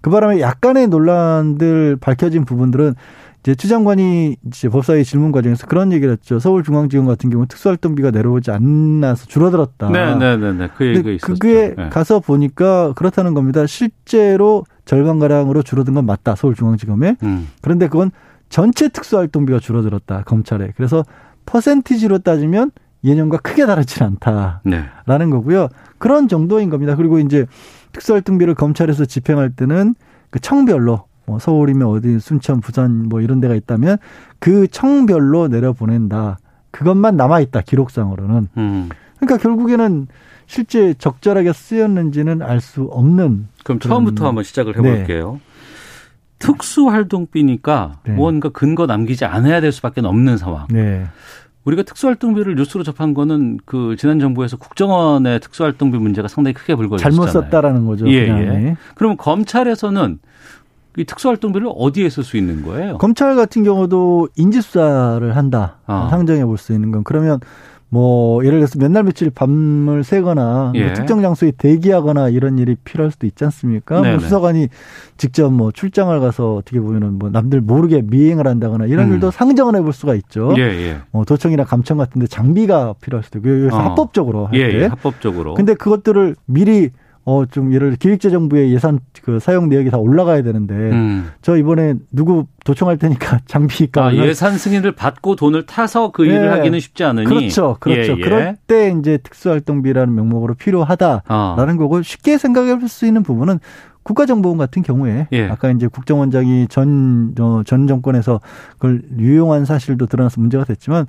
그 0.00 0.10
바람에 0.10 0.40
약간의 0.40 0.88
논란들 0.88 1.96
밝혀진 2.00 2.44
부분들은 2.44 2.94
이제 3.40 3.54
추 3.54 3.68
장관이 3.68 4.36
이제 4.46 4.68
법사위 4.68 5.04
질문 5.04 5.32
과정에서 5.32 5.66
그런 5.66 5.92
얘기를 5.92 6.12
했죠. 6.12 6.38
서울중앙지검 6.38 7.06
같은 7.06 7.30
경우 7.30 7.46
특수활동비가 7.46 8.10
내려오지 8.10 8.50
않나서 8.50 9.26
줄어들었다. 9.26 9.88
네, 9.90 10.14
네, 10.16 10.36
네, 10.36 10.52
네. 10.52 10.68
그 10.76 10.86
얘기가 10.86 11.10
있었죠. 11.10 11.32
그게 11.34 11.74
네. 11.76 11.88
가서 11.90 12.20
보니까 12.20 12.92
그렇다는 12.96 13.32
겁니다. 13.34 13.66
실제로 13.66 14.64
절반 14.90 15.20
가량으로 15.20 15.62
줄어든 15.62 15.94
건 15.94 16.04
맞다. 16.04 16.34
서울중앙지검에. 16.34 17.18
음. 17.22 17.48
그런데 17.62 17.86
그건 17.86 18.10
전체 18.48 18.88
특수활동비가 18.88 19.60
줄어들었다. 19.60 20.24
검찰에. 20.24 20.72
그래서 20.74 21.04
퍼센티지로 21.46 22.18
따지면 22.18 22.72
예년과 23.04 23.36
크게 23.38 23.66
다르진 23.66 24.02
않다라는 24.02 24.60
네. 24.64 25.26
거고요. 25.30 25.68
그런 25.98 26.26
정도인 26.26 26.70
겁니다. 26.70 26.96
그리고 26.96 27.20
이제 27.20 27.46
특수활동비를 27.92 28.56
검찰에서 28.56 29.04
집행할 29.04 29.50
때는 29.50 29.94
그 30.28 30.40
청별로 30.40 31.04
뭐 31.24 31.38
서울이면 31.38 31.86
어디 31.86 32.18
순천, 32.18 32.58
부산 32.58 33.08
뭐 33.08 33.20
이런 33.20 33.38
데가 33.38 33.54
있다면 33.54 33.96
그 34.40 34.66
청별로 34.66 35.46
내려 35.46 35.72
보낸다. 35.72 36.38
그것만 36.72 37.16
남아 37.16 37.38
있다. 37.38 37.60
기록상으로는. 37.60 38.48
음. 38.56 38.88
그러니까 39.20 39.36
결국에는 39.40 40.08
실제 40.50 40.94
적절하게 40.94 41.52
쓰였는지는 41.52 42.42
알 42.42 42.60
수 42.60 42.82
없는. 42.90 43.46
그럼 43.62 43.78
처음부터 43.78 44.26
한번 44.26 44.42
시작을 44.42 44.76
해볼게요. 44.76 45.34
네. 45.34 45.40
특수활동비니까 46.40 47.98
네. 48.04 48.12
무언가 48.14 48.48
근거 48.48 48.86
남기지 48.86 49.24
않아야 49.26 49.60
될 49.60 49.70
수밖에 49.70 50.00
없는 50.00 50.38
상황. 50.38 50.66
네. 50.68 51.06
우리가 51.64 51.84
특수활동비를 51.84 52.56
뉴스로 52.56 52.82
접한 52.82 53.14
거는 53.14 53.60
그 53.64 53.94
지난 53.96 54.18
정부에서 54.18 54.56
국정원의 54.56 55.38
특수활동비 55.38 55.98
문제가 55.98 56.26
상당히 56.26 56.54
크게 56.54 56.74
불거졌잖아요. 56.74 57.16
잘못 57.16 57.30
썼다라는 57.30 57.86
거죠. 57.86 58.08
예, 58.08 58.26
예. 58.26 58.32
네. 58.32 58.76
그러면 58.96 59.16
검찰에서는 59.18 60.18
이 60.96 61.04
특수활동비를 61.04 61.68
어디에 61.72 62.08
쓸 62.08 62.24
수 62.24 62.36
있는 62.36 62.62
거예요? 62.62 62.98
검찰 62.98 63.36
같은 63.36 63.62
경우도 63.62 64.30
인지수사를 64.34 65.36
한다. 65.36 65.76
아. 65.86 66.08
상정해 66.10 66.44
볼 66.44 66.58
수 66.58 66.72
있는 66.72 66.90
건 66.90 67.04
그러면 67.04 67.38
뭐 67.92 68.44
예를 68.44 68.58
들어서 68.60 68.78
몇 68.78 68.90
날 68.90 69.02
며칠 69.02 69.30
밤을 69.30 70.04
새거나 70.04 70.70
뭐 70.72 70.80
예. 70.80 70.84
뭐 70.86 70.94
특정 70.94 71.20
장소에 71.22 71.52
대기하거나 71.58 72.28
이런 72.28 72.58
일이 72.58 72.76
필요할 72.76 73.10
수도 73.10 73.26
있지 73.26 73.44
않습니까? 73.44 74.00
뭐 74.02 74.18
수사관이 74.20 74.68
직접 75.16 75.52
뭐 75.52 75.72
출장을 75.72 76.18
가서 76.20 76.54
어떻게 76.54 76.80
보면은 76.80 77.18
뭐 77.18 77.30
남들 77.30 77.60
모르게 77.60 78.02
미행을 78.02 78.46
한다거나 78.46 78.86
이런 78.86 79.08
음. 79.08 79.14
일도 79.14 79.30
상정을 79.32 79.74
해볼 79.76 79.92
수가 79.92 80.14
있죠. 80.14 80.54
예, 80.56 80.62
예. 80.62 80.98
뭐 81.10 81.24
도청이나 81.24 81.64
감청 81.64 81.98
같은데 81.98 82.26
장비가 82.28 82.94
필요할 83.00 83.24
수도 83.24 83.38
있고 83.40 83.50
여기서 83.64 83.76
어. 83.76 83.80
합법적으로 83.80 84.46
할 84.46 84.54
예, 84.54 84.70
때. 84.70 84.78
예, 84.82 84.86
합법적으로. 84.86 85.54
근데 85.54 85.74
그것들을 85.74 86.36
미리 86.46 86.90
어, 87.30 87.46
좀 87.46 87.72
예를 87.72 87.90
들어 87.90 87.96
기획재정부의 88.00 88.72
예산 88.72 88.98
그 89.22 89.38
사용 89.38 89.68
내역이 89.68 89.90
다 89.90 89.98
올라가야 89.98 90.42
되는데 90.42 90.74
음. 90.74 91.30
저 91.42 91.56
이번에 91.56 91.94
누구 92.10 92.46
도청할 92.64 92.98
테니까 92.98 93.38
장비가 93.46 94.06
아, 94.06 94.14
예산 94.14 94.58
승인을 94.58 94.92
받고 94.92 95.36
돈을 95.36 95.64
타서 95.64 96.10
그 96.10 96.24
일을 96.24 96.46
예. 96.46 96.48
하기는 96.48 96.80
쉽지 96.80 97.04
않으니 97.04 97.26
그렇죠, 97.26 97.76
그렇죠. 97.78 98.14
예, 98.14 98.16
예. 98.16 98.20
그럴 98.20 98.56
때 98.66 98.92
이제 98.98 99.18
특수활동비라는 99.18 100.12
명목으로 100.12 100.54
필요하다라는 100.54 101.24
어. 101.28 101.78
거고 101.78 102.02
쉽게 102.02 102.36
생각해 102.36 102.80
볼수 102.80 103.06
있는 103.06 103.22
부분은 103.22 103.60
국가정보원 104.02 104.58
같은 104.58 104.82
경우에 104.82 105.28
예. 105.30 105.48
아까 105.48 105.70
이제 105.70 105.86
국정원장이 105.86 106.66
전, 106.68 107.34
어, 107.38 107.62
전 107.64 107.86
정권에서 107.86 108.40
그걸 108.72 109.02
유용한 109.18 109.64
사실도 109.64 110.06
드러나서 110.06 110.40
문제가 110.40 110.64
됐지만 110.64 111.06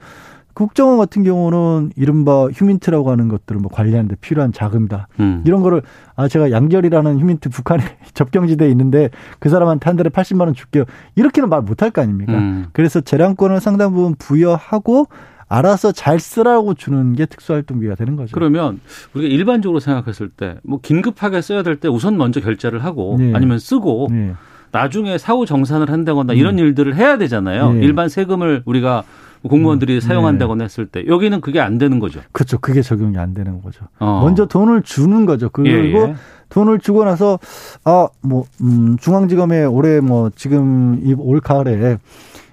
국정원 0.53 0.97
같은 0.97 1.23
경우는 1.23 1.91
이른바 1.95 2.45
휴민트라고 2.47 3.09
하는 3.11 3.27
것들을 3.27 3.59
뭐 3.61 3.71
관리하는데 3.71 4.15
필요한 4.21 4.51
자금이다. 4.51 5.07
음. 5.19 5.43
이런 5.45 5.61
거를 5.61 5.81
아 6.15 6.27
제가 6.27 6.51
양결이라는 6.51 7.19
휴민트 7.19 7.49
북한에 7.49 7.83
접경지대에 8.13 8.69
있는데 8.71 9.09
그 9.39 9.49
사람한테 9.49 9.89
한 9.89 9.95
달에 9.97 10.09
80만 10.09 10.41
원 10.41 10.53
줄게요. 10.53 10.83
이렇게는 11.15 11.49
말 11.49 11.61
못할 11.61 11.91
거 11.91 12.01
아닙니까? 12.01 12.33
음. 12.33 12.67
그래서 12.73 13.01
재량권을 13.01 13.59
상당 13.59 13.93
부분 13.93 14.15
부여하고 14.15 15.07
알아서 15.47 15.91
잘 15.91 16.19
쓰라고 16.19 16.75
주는 16.75 17.13
게 17.13 17.25
특수활동비가 17.25 17.95
되는 17.95 18.15
거죠. 18.15 18.31
그러면 18.33 18.79
우리가 19.13 19.33
일반적으로 19.33 19.79
생각했을 19.81 20.29
때 20.29 20.55
뭐 20.63 20.79
긴급하게 20.81 21.41
써야 21.41 21.61
될 21.63 21.75
때 21.77 21.87
우선 21.89 22.15
먼저 22.17 22.39
결제를 22.39 22.83
하고 22.85 23.17
네. 23.19 23.33
아니면 23.35 23.59
쓰고 23.59 24.07
네. 24.11 24.33
나중에 24.71 25.17
사후 25.17 25.45
정산을 25.45 25.89
한다거나 25.89 26.31
이런 26.33 26.55
음. 26.57 26.59
일들을 26.59 26.95
해야 26.95 27.17
되잖아요. 27.17 27.73
네. 27.73 27.79
일반 27.81 28.07
세금을 28.07 28.63
우리가 28.65 29.03
공무원들이 29.47 29.95
음, 29.95 29.99
사용한다거나 29.99 30.59
네. 30.59 30.65
했을 30.65 30.85
때 30.85 31.03
여기는 31.07 31.41
그게 31.41 31.59
안 31.59 31.77
되는 31.77 31.99
거죠. 31.99 32.21
그렇죠. 32.31 32.59
그게 32.59 32.81
적용이 32.81 33.17
안 33.17 33.33
되는 33.33 33.61
거죠. 33.61 33.85
어. 33.99 34.21
먼저 34.23 34.45
돈을 34.45 34.83
주는 34.83 35.25
거죠. 35.25 35.49
그리고 35.49 35.99
예, 35.99 36.09
예. 36.09 36.15
돈을 36.49 36.79
주고 36.79 37.05
나서 37.05 37.39
아뭐 37.83 38.45
음, 38.61 38.97
중앙지검에 38.99 39.63
올해 39.65 39.99
뭐 39.99 40.29
지금 40.35 41.01
이올 41.03 41.39
가을에 41.39 41.97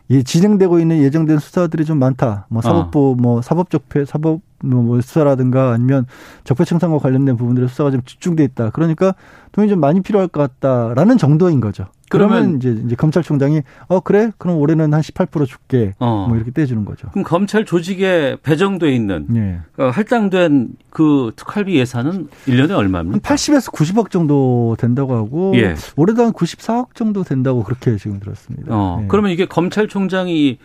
이 0.09 0.25
진행되고 0.25 0.79
있는 0.81 1.03
예정된 1.03 1.39
수사들이 1.39 1.85
좀 1.85 1.99
많다. 1.99 2.47
뭐 2.49 2.63
사법부 2.63 3.11
어. 3.19 3.21
뭐 3.21 3.43
사법적폐 3.43 4.07
사법 4.07 4.41
뭐, 4.65 4.83
뭐 4.83 5.01
수사라든가 5.01 5.73
아니면 5.73 6.07
적폐청산과 6.45 6.99
관련된 6.99 7.37
부분들의 7.37 7.69
수사가 7.69 7.91
좀 7.91 8.01
집중돼 8.05 8.45
있다. 8.45 8.71
그러니까 8.71 9.15
돈이 9.53 9.69
좀 9.69 9.81
많이 9.81 10.01
필요할 10.01 10.29
것 10.29 10.41
같다라는 10.41 11.19
정도인 11.19 11.61
거죠. 11.61 11.87
그러면, 12.11 12.57
이제, 12.57 12.77
이제 12.85 12.95
검찰총장이 12.95 13.63
어 13.89 14.01
그래 14.01 14.31
그럼 14.39 14.59
올해는 14.59 14.93
한 14.93 15.01
18% 15.01 15.47
줄게 15.47 15.95
어. 15.99 16.27
뭐 16.29 16.37
이렇게 16.37 16.51
떼주는 16.51 16.85
거죠. 16.85 17.09
그럼 17.11 17.25
검찰 17.25 17.65
조직에 17.65 18.37
배정돼 18.43 18.95
있는 18.95 19.27
네. 19.29 19.61
어, 19.77 19.85
할당된 19.85 20.71
그 20.91 21.33
특활비 21.37 21.77
예산은 21.77 22.29
1년에 22.47 22.71
얼마입니까? 22.71 23.15
한 23.15 23.21
80에서 23.21 23.73
90억 23.73 24.11
정도 24.11 24.77
된다고 24.79 25.15
하고 25.15 25.53
예. 25.57 25.75
올해도 25.97 26.25
한 26.25 26.33
94억 26.33 26.95
정도 26.95 27.25
된다고 27.25 27.63
그렇게 27.63 27.97
지금 27.97 28.21
들었습니다. 28.21 28.75
어. 28.75 28.99
네. 29.01 29.07
그러면 29.09 29.31
이게 29.31 29.47
검찰총장이 29.47 30.59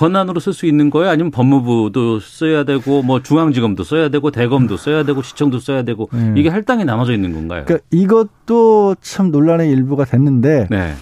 권한으로 0.00 0.40
쓸 0.40 0.54
수 0.54 0.64
있는 0.64 0.88
거예요? 0.88 1.10
아니면 1.10 1.30
법무부도 1.30 2.20
써야 2.20 2.64
되고 2.64 3.02
뭐 3.02 3.22
중앙지검도 3.22 3.84
써야 3.84 4.08
되고 4.08 4.30
대검도 4.30 4.78
써야 4.78 5.02
되고 5.04 5.20
시청도 5.20 5.58
써야 5.58 5.82
되고 5.82 6.08
네. 6.10 6.32
이게 6.36 6.48
할당이 6.48 6.86
나눠져 6.86 7.12
있는 7.12 7.34
건가요? 7.34 7.64
그러니까 7.66 7.86
이것도 7.90 8.96
참 9.02 9.30
논란의 9.30 9.70
일부가 9.70 10.06
됐는데 10.06 10.68
네. 10.70 10.94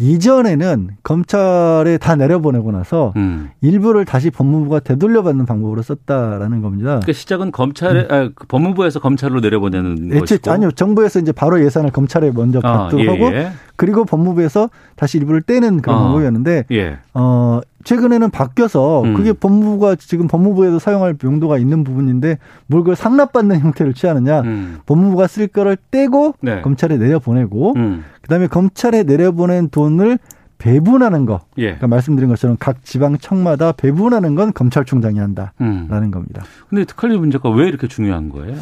이전에는 0.00 0.90
검찰에 1.02 1.98
다 1.98 2.16
내려보내고 2.16 2.72
나서 2.72 3.12
음. 3.16 3.50
일부를 3.60 4.04
다시 4.04 4.30
법무부가 4.30 4.80
되돌려받는 4.80 5.46
방법으로 5.46 5.82
썼다라는 5.82 6.62
겁니다. 6.62 7.00
그러니까 7.00 7.12
시작은 7.12 7.52
검찰에 7.52 8.00
음. 8.00 8.06
아, 8.10 8.30
그 8.34 8.46
법무부에서 8.46 9.00
검찰로 9.00 9.40
내려보내는 9.40 10.18
것이고 10.18 10.50
아니요 10.50 10.70
정부에서 10.72 11.20
이제 11.20 11.30
바로 11.32 11.64
예산을 11.64 11.90
검찰에 11.90 12.30
먼저 12.32 12.60
받도록 12.60 13.00
아, 13.00 13.04
예, 13.04 13.08
하고 13.08 13.36
예. 13.36 13.52
그리고 13.76 14.04
법무부에서 14.04 14.70
다시 14.96 15.18
일부를 15.18 15.42
떼는 15.42 15.82
그런 15.82 15.98
아, 15.98 16.02
방법이었는데 16.02 16.64
예. 16.72 16.98
어 17.12 17.60
최근에는 17.84 18.30
바뀌어서 18.30 19.02
음. 19.02 19.14
그게 19.14 19.32
법무부가 19.32 19.96
지금 19.96 20.26
법무부에도 20.28 20.78
사용할 20.78 21.16
용도가 21.22 21.58
있는 21.58 21.84
부분인데 21.84 22.38
뭘 22.66 22.82
그걸 22.82 22.96
상납받는 22.96 23.60
형태를 23.60 23.94
취하느냐 23.94 24.40
음. 24.42 24.78
법무부가 24.86 25.26
쓸 25.26 25.48
거를 25.48 25.76
떼고 25.90 26.34
네. 26.40 26.62
검찰에 26.62 26.96
내려보내고 26.96 27.74
음. 27.76 28.04
그다음에 28.22 28.46
검찰에 28.46 29.02
내려보낸 29.02 29.68
돈을 29.68 30.18
배분하는 30.58 31.26
거. 31.26 31.40
예. 31.58 31.64
그러니까 31.64 31.88
말씀드린 31.88 32.30
것처럼 32.30 32.56
각 32.58 32.84
지방청마다 32.84 33.72
배분하는 33.72 34.34
건 34.34 34.52
검찰총장이 34.54 35.18
한다라는 35.18 35.52
음. 35.60 36.10
겁니다. 36.10 36.42
근데 36.70 36.84
특활비 36.84 37.18
문제가 37.18 37.50
왜 37.50 37.68
이렇게 37.68 37.86
중요한 37.86 38.30
거예요? 38.30 38.56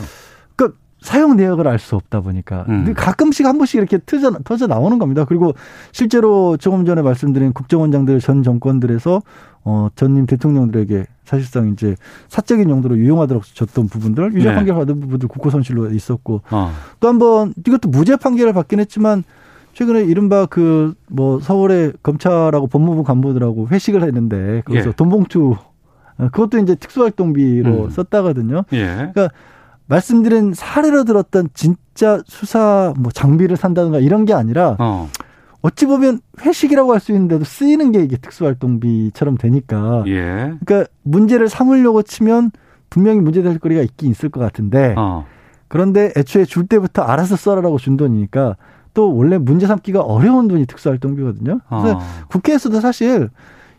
사용 1.03 1.37
내역을 1.37 1.69
알 1.69 1.79
수 1.79 1.97
없다 1.97 2.21
보니까 2.21 2.65
음. 2.69 2.95
가끔씩 2.95 3.45
한 3.45 3.59
번씩 3.59 3.79
이렇게 3.79 3.99
터져, 4.07 4.31
터져 4.45 4.67
나오는 4.67 4.99
겁니다. 4.99 5.25
그리고 5.25 5.53
실제로 5.91 6.57
조금 6.57 6.85
전에 6.85 7.03
말씀드린 7.03 7.53
국정원장들 7.53 8.21
전 8.21 8.43
정권들에서 8.43 9.21
어 9.65 9.89
전임 9.95 10.27
대통령들에게 10.27 11.07
사실상 11.25 11.69
이제 11.69 11.97
사적인 12.29 12.71
용도로 12.71 12.97
유용하도록 12.99 13.45
줬던 13.45 13.89
부분들 13.89 14.35
유죄 14.35 14.49
네. 14.51 14.55
판결 14.55 14.77
받은 14.77 15.01
부분들 15.01 15.29
국고 15.29 15.51
손실로 15.51 15.91
있었고 15.91 16.43
어. 16.51 16.73
또한 17.01 17.19
번 17.19 17.53
이것도 17.67 17.89
무죄 17.89 18.17
판결을 18.17 18.53
받긴 18.53 18.81
했지만 18.81 19.25
최근에 19.75 20.05
이른바 20.05 20.47
그 20.47 20.95
뭐 21.09 21.41
서울의 21.41 21.93
검찰하고 22.03 22.67
법무부 22.67 23.05
간부들하고 23.05 23.69
회식을 23.69 24.03
했는데 24.03 24.63
거기서 24.65 24.89
예. 24.89 24.93
돈 24.93 25.11
봉투 25.11 25.57
어, 26.19 26.29
그것도 26.31 26.59
이제 26.59 26.75
특수활동비로 26.75 27.85
음. 27.85 27.91
썼다거든요. 27.91 28.65
예. 28.73 28.87
그러니까 29.13 29.29
말씀드린 29.93 30.55
사례로 30.55 31.05
들었던 31.05 31.49
진짜 31.53 32.23
수사 32.27 32.95
뭐 32.97 33.13
장비를 33.13 33.57
산다든가 33.57 33.99
이런 33.99 34.25
게 34.25 34.33
아니라 34.33 34.77
어. 34.79 35.09
어찌 35.61 35.87
보면 35.87 36.21
회식이라고 36.41 36.93
할 36.93 37.01
수 37.01 37.13
있는데도 37.13 37.45
쓰이는 37.45 37.93
게 37.93 38.01
이게 38.03 38.17
특수활동비처럼 38.17 39.37
되니까. 39.37 40.03
예. 40.07 40.55
그러니까 40.65 40.91
문제를 41.03 41.49
삼으려고 41.49 42.03
치면 42.03 42.53
분명히 42.91 43.21
문제될 43.21 43.59
거리가 43.59 43.83
있긴 43.83 44.11
있을 44.11 44.29
것 44.31 44.41
같은데. 44.41 44.95
어. 44.97 45.27
그런데 45.69 46.13
애초에 46.17 46.45
줄 46.45 46.67
때부터 46.67 47.03
알아서 47.03 47.37
써라라고 47.37 47.79
준 47.79 47.97
돈이니까 47.97 48.57
또 48.95 49.15
원래 49.17 49.39
문제 49.39 49.67
삼기가 49.67 50.01
어려운 50.01 50.49
돈이 50.49 50.67
특수활동비거든요. 50.67 51.61
그래서 51.69 51.97
어. 51.97 52.01
국회에서도 52.29 52.81
사실 52.81 53.29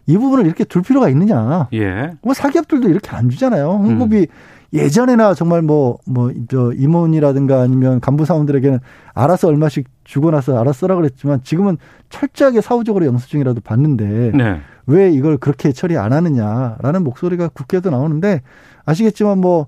이 0.05 0.17
부분을 0.17 0.45
이렇게 0.45 0.63
둘 0.63 0.81
필요가 0.81 1.09
있느냐. 1.09 1.67
예. 1.73 2.13
뭐 2.21 2.33
사기업들도 2.33 2.89
이렇게 2.89 3.09
안 3.11 3.29
주잖아요. 3.29 3.69
홍보비 3.69 4.17
음. 4.19 4.25
예전에나 4.73 5.35
정말 5.35 5.61
뭐, 5.61 5.99
뭐, 6.05 6.31
저, 6.49 6.71
임원이라든가 6.73 7.61
아니면 7.61 7.99
간부 7.99 8.25
사원들에게는 8.25 8.79
알아서 9.13 9.47
얼마씩 9.47 9.87
주고 10.03 10.31
나서 10.31 10.57
알아서 10.59 10.79
써라 10.79 10.95
그랬지만 10.95 11.43
지금은 11.43 11.77
철저하게 12.09 12.61
사후적으로 12.61 13.05
영수증이라도 13.05 13.61
받는데 13.61 14.31
네. 14.35 14.59
왜 14.87 15.11
이걸 15.11 15.37
그렇게 15.37 15.71
처리 15.71 15.95
안 15.97 16.11
하느냐라는 16.11 17.03
목소리가 17.03 17.49
국회에도 17.49 17.91
나오는데 17.91 18.41
아시겠지만 18.85 19.37
뭐, 19.37 19.67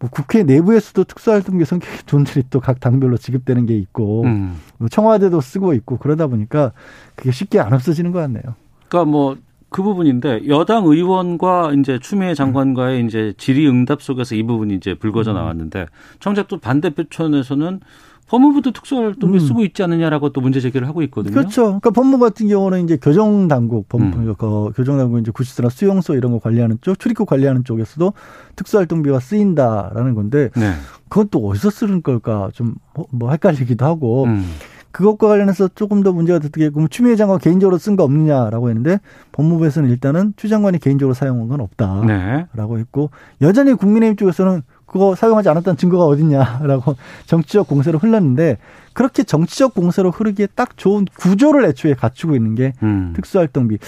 뭐 0.00 0.10
국회 0.10 0.42
내부에서도 0.42 1.04
특수활동비 1.04 1.64
성격의 1.64 1.98
돈들이 2.06 2.44
또 2.50 2.58
각 2.58 2.80
당별로 2.80 3.16
지급되는 3.16 3.66
게 3.66 3.76
있고 3.76 4.24
음. 4.24 4.58
뭐 4.78 4.88
청와대도 4.88 5.40
쓰고 5.40 5.72
있고 5.74 5.96
그러다 5.98 6.26
보니까 6.26 6.72
그게 7.14 7.30
쉽게 7.30 7.60
안 7.60 7.72
없어지는 7.72 8.10
것 8.10 8.18
같네요. 8.18 8.42
그러니까 8.88 9.10
뭐 9.10 9.36
그 9.72 9.82
부분인데 9.82 10.48
여당 10.48 10.84
의원과 10.84 11.72
이제 11.78 11.98
추미애 12.00 12.34
장관과의 12.34 13.04
이제 13.06 13.34
질의응답 13.36 14.02
속에서 14.02 14.34
이 14.34 14.42
부분이 14.42 14.74
이제 14.74 14.94
불거져 14.94 15.32
음. 15.32 15.36
나왔는데 15.36 15.86
정작 16.20 16.48
또 16.48 16.58
반대표천에서는 16.58 17.80
법무부도 18.28 18.70
특수활동비 18.70 19.36
음. 19.36 19.40
쓰고 19.40 19.64
있지 19.64 19.82
않느냐라고 19.82 20.30
또 20.32 20.40
문제 20.40 20.58
제기를 20.60 20.88
하고 20.88 21.02
있거든요. 21.02 21.34
그렇죠. 21.34 21.64
그러니까 21.64 21.90
법무 21.90 22.18
같은 22.18 22.48
경우는 22.48 22.84
이제 22.84 22.96
교정 22.96 23.46
당국, 23.48 23.88
법무, 23.90 24.16
음. 24.16 24.34
그 24.38 24.70
교정 24.74 24.96
당국 24.96 25.18
이제 25.18 25.30
구치소나 25.30 25.68
수용소 25.68 26.14
이런 26.14 26.32
거 26.32 26.38
관리하는 26.38 26.78
쪽, 26.80 26.98
출입국 26.98 27.28
관리하는 27.28 27.64
쪽에서도 27.64 28.12
특수활동비가 28.56 29.20
쓰인다라는 29.20 30.14
건데 30.14 30.48
네. 30.56 30.72
그건 31.10 31.28
또 31.30 31.46
어디서 31.46 31.70
쓰는 31.70 32.02
걸까 32.02 32.50
좀 32.54 32.74
뭐 33.10 33.30
헷갈리기도 33.30 33.84
하고. 33.84 34.24
음. 34.24 34.44
그것과 34.92 35.28
관련해서 35.28 35.68
조금 35.74 36.02
더 36.02 36.12
문제가 36.12 36.38
됐게 36.38 36.70
그럼 36.70 36.88
추미애 36.88 37.16
장관 37.16 37.38
개인적으로 37.38 37.78
쓴 37.78 37.96
거 37.96 38.04
없느냐라고 38.04 38.68
했는데 38.68 39.00
법무부에서는 39.32 39.88
일단은 39.90 40.34
추 40.36 40.48
장관이 40.48 40.78
개인적으로 40.78 41.14
사용한 41.14 41.48
건 41.48 41.60
없다라고 41.60 42.06
네. 42.06 42.80
했고 42.80 43.10
여전히 43.40 43.74
국민의힘 43.74 44.16
쪽에서는 44.16 44.62
그거 44.86 45.14
사용하지 45.14 45.48
않았다는 45.48 45.78
증거가 45.78 46.04
어딨냐라고 46.04 46.96
정치적 47.26 47.66
공세로 47.66 47.98
흘렀는데 47.98 48.58
그렇게 48.92 49.22
정치적 49.22 49.74
공세로 49.74 50.10
흐르기에 50.10 50.48
딱 50.54 50.76
좋은 50.76 51.06
구조를 51.18 51.64
애초에 51.64 51.94
갖추고 51.94 52.36
있는 52.36 52.54
게 52.54 52.74
음. 52.82 53.14
특수활동비 53.16 53.78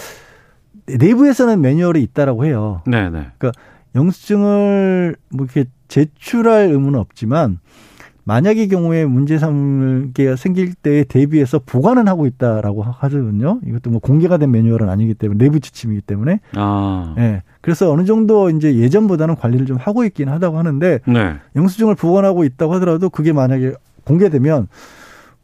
내부에서는 0.87 1.61
매뉴얼이 1.61 2.01
있다라고 2.01 2.45
해요. 2.45 2.81
네네. 2.85 3.09
네. 3.11 3.27
그러니까 3.37 3.51
영수증을 3.95 5.15
뭐 5.29 5.45
이렇게 5.45 5.69
제출할 5.87 6.69
의무는 6.71 6.99
없지만 6.99 7.59
만약의 8.25 8.69
경우에 8.69 9.05
문제 9.05 9.37
삼게 9.37 10.35
생길 10.35 10.73
때에 10.73 11.03
대비해서 11.03 11.59
보관은 11.63 12.07
하고 12.07 12.25
있다라고 12.25 12.81
하거든요. 12.83 13.59
이것도 13.65 13.91
뭐 13.91 13.99
공개가 13.99 14.37
된 14.37 14.51
매뉴얼은 14.51 14.89
아니기 14.89 15.13
때문에 15.13 15.37
내부 15.37 15.59
지침이기 15.59 16.01
때문에. 16.01 16.39
아. 16.55 17.13
예. 17.17 17.21
네. 17.21 17.43
그래서 17.61 17.91
어느 17.91 18.03
정도 18.05 18.49
이제 18.49 18.75
예전보다는 18.75 19.35
관리를 19.35 19.67
좀 19.67 19.77
하고 19.77 20.03
있긴 20.03 20.29
하다고 20.29 20.57
하는데 20.57 20.99
네. 21.07 21.35
영수증을 21.55 21.95
보관하고 21.95 22.43
있다고 22.43 22.73
하더라도 22.75 23.09
그게 23.09 23.31
만약에 23.31 23.73
공개되면 24.05 24.67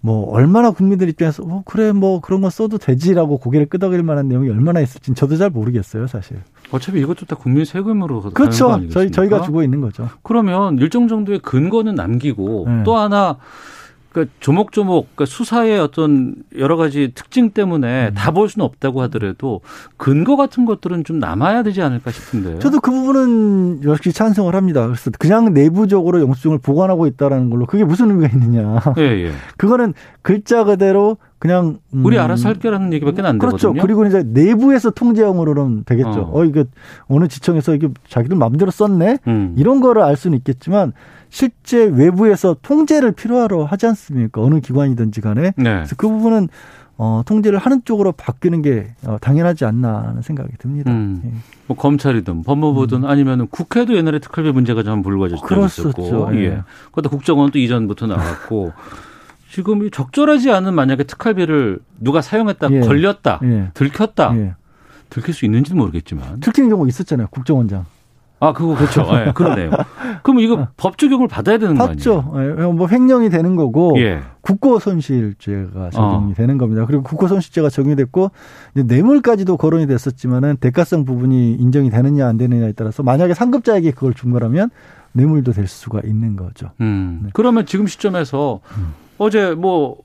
뭐 0.02 0.30
얼마나 0.32 0.72
국민들 0.72 1.08
입장에서 1.10 1.44
어 1.44 1.64
그래 1.66 1.92
뭐 1.92 2.22
그런 2.22 2.42
거 2.42 2.50
써도 2.50 2.78
되지라고 2.80 3.38
고개를 3.38 3.68
끄덕일 3.68 4.02
만한 4.02 4.28
내용이 4.28 4.50
얼마나 4.50 4.80
있을지 4.82 5.14
저도 5.14 5.38
잘 5.38 5.50
모르겠어요 5.52 6.08
사실. 6.08 6.42
어차피 6.72 7.00
이것도 7.00 7.28
다 7.28 7.36
국민 7.36 7.66
세금으로 7.66 8.22
그렇죠. 8.34 8.82
저희 8.90 9.12
저희가 9.12 9.42
주고 9.44 9.62
있는 9.62 9.80
거죠. 9.80 10.10
그러면 10.24 10.78
일정 10.80 11.08
정도의 11.08 11.40
근거는 11.40 11.96
남기고 11.96 12.66
네. 12.68 12.84
또 12.84 12.98
하나 12.98 13.38
그러니까 14.12 14.34
조목조목 14.40 15.16
그러니까 15.16 15.26
수사의 15.26 15.80
어떤 15.80 16.36
여러 16.58 16.76
가지 16.76 17.12
특징 17.16 17.52
때문에 17.52 18.10
음. 18.10 18.14
다볼 18.14 18.50
수는 18.50 18.66
없다고 18.66 19.02
하더라도 19.04 19.62
근거 19.98 20.36
같은 20.36 20.66
것들은 20.66 21.04
좀 21.04 21.20
남아야 21.20 21.64
되지 21.64 21.82
않을까 21.82 22.12
싶은데요. 22.12 22.60
저도 22.60 22.82
그 22.82 22.92
부분은 22.92 23.84
역시 23.86 24.12
찬성을 24.12 24.54
합니다. 24.54 24.86
그래서 24.86 25.12
그냥 25.18 25.54
내부적으로 25.54 26.20
영수증을 26.22 26.60
보관하고 26.60 27.08
있다라는 27.08 27.50
걸로 27.50 27.66
그게 27.66 27.84
무슨 27.84 28.10
의미가 28.10 28.34
있느냐. 28.34 28.82
예, 28.98 29.02
예. 29.02 29.32
그거는 29.58 29.94
글자 30.22 30.64
그대로 30.64 31.18
그냥 31.42 31.80
음. 31.96 32.06
우리 32.06 32.20
알아서 32.20 32.50
할게라는 32.50 32.94
얘기밖에 32.94 33.24
안 33.24 33.40
그렇죠. 33.40 33.74
되거든요. 33.74 33.82
그리고 33.82 34.06
이제 34.06 34.22
내부에서 34.24 34.92
통제형으로는 34.92 35.86
되겠죠. 35.86 36.10
어, 36.10 36.40
어 36.40 36.46
이거 36.46 36.66
어느 37.08 37.28
지청에서 37.28 37.74
이게 37.74 37.90
자기들 38.08 38.38
마음대로 38.38 38.70
썼네. 38.70 39.18
음. 39.26 39.56
이런 39.58 39.82
거를 39.82 40.04
알 40.04 40.16
수는 40.16 40.38
있겠지만 40.38 40.94
실제 41.30 41.84
외부에서 41.84 42.58
통제를 42.62 43.14
필요하러 43.14 43.64
하지 43.64 43.88
않습니까? 43.88 44.40
어느 44.40 44.60
기관이든지 44.60 45.22
간에. 45.22 45.54
네. 45.58 45.64
그래서 45.64 45.96
그 45.98 46.08
부분은 46.10 46.48
어, 46.98 47.24
통제를 47.26 47.58
하는 47.58 47.82
쪽으로 47.86 48.12
바뀌는 48.12 48.62
게 48.62 48.94
어, 49.08 49.18
당연하지 49.20 49.66
않나 49.66 50.10
하는 50.10 50.22
생각이 50.22 50.52
듭니다. 50.60 50.92
음. 50.92 51.24
예. 51.26 51.32
뭐 51.66 51.76
검찰이든 51.76 52.44
법무부든 52.44 53.00
음. 53.00 53.10
아니면 53.10 53.48
국회도 53.48 53.96
옛날에 53.98 54.20
특활비 54.20 54.52
문제가 54.52 54.84
좀 54.84 55.02
불거졌을 55.02 55.48
때 55.48 55.66
있었고, 56.04 56.36
예. 56.36 56.40
예. 56.44 56.62
그것도 56.92 57.10
국정원도 57.10 57.58
이전부터 57.58 58.06
나왔고. 58.06 58.74
지금 59.52 59.90
적절하지 59.92 60.50
않은 60.52 60.74
만약에 60.74 61.04
특활비를 61.04 61.80
누가 62.00 62.22
사용했다, 62.22 62.70
예. 62.72 62.80
걸렸다, 62.80 63.42
예. 63.44 63.72
들켰다, 63.74 64.34
예. 64.38 64.56
들킬 65.10 65.34
수 65.34 65.44
있는지는 65.44 65.80
모르겠지만 65.80 66.40
들키는 66.40 66.70
경우 66.70 66.88
있었잖아요, 66.88 67.28
국정원장. 67.32 67.86
아, 68.40 68.54
그거 68.54 68.74
그렇죠. 68.76 69.04
네, 69.04 69.32
그러네요. 69.34 69.70
그럼 70.24 70.40
이거 70.40 70.68
법 70.76 70.98
적용을 70.98 71.28
받아야 71.28 71.60
되는 71.60 71.76
거 71.76 71.84
아니에요? 71.84 71.96
받죠. 71.96 72.34
예, 72.38 72.66
뭐 72.66 72.88
횡령이 72.88 73.30
되는 73.30 73.56
거고 73.56 73.94
예. 73.98 74.22
국고손실죄가 74.42 75.92
적용이 75.92 76.32
어. 76.32 76.34
되는 76.36 76.58
겁니다. 76.58 76.86
그리고 76.88 77.04
국고손실죄가 77.04 77.70
적용이 77.70 77.96
됐고 77.98 78.32
뇌물까지도 78.74 79.58
거론이 79.58 79.86
됐었지만은 79.86 80.58
대가성 80.58 81.06
부분이 81.06 81.54
인정이 81.54 81.92
되느냐 81.92 82.28
안 82.28 82.38
되느냐에 82.38 82.72
따라서 82.72 83.04
만약에 83.04 83.36
상급자에게 83.36 83.92
그걸 83.92 84.16
준 84.16 84.32
거라면 84.32 84.72
뇌물도 85.12 85.52
될 85.52 85.68
수가 85.68 86.02
있는 86.04 86.36
거죠. 86.36 86.72
음. 86.82 87.20
네. 87.24 87.30
그러면 87.34 87.68
지금 87.68 87.86
시점에서 87.86 88.62
음. 88.78 88.94
어제 89.22 89.54
뭐 89.54 89.98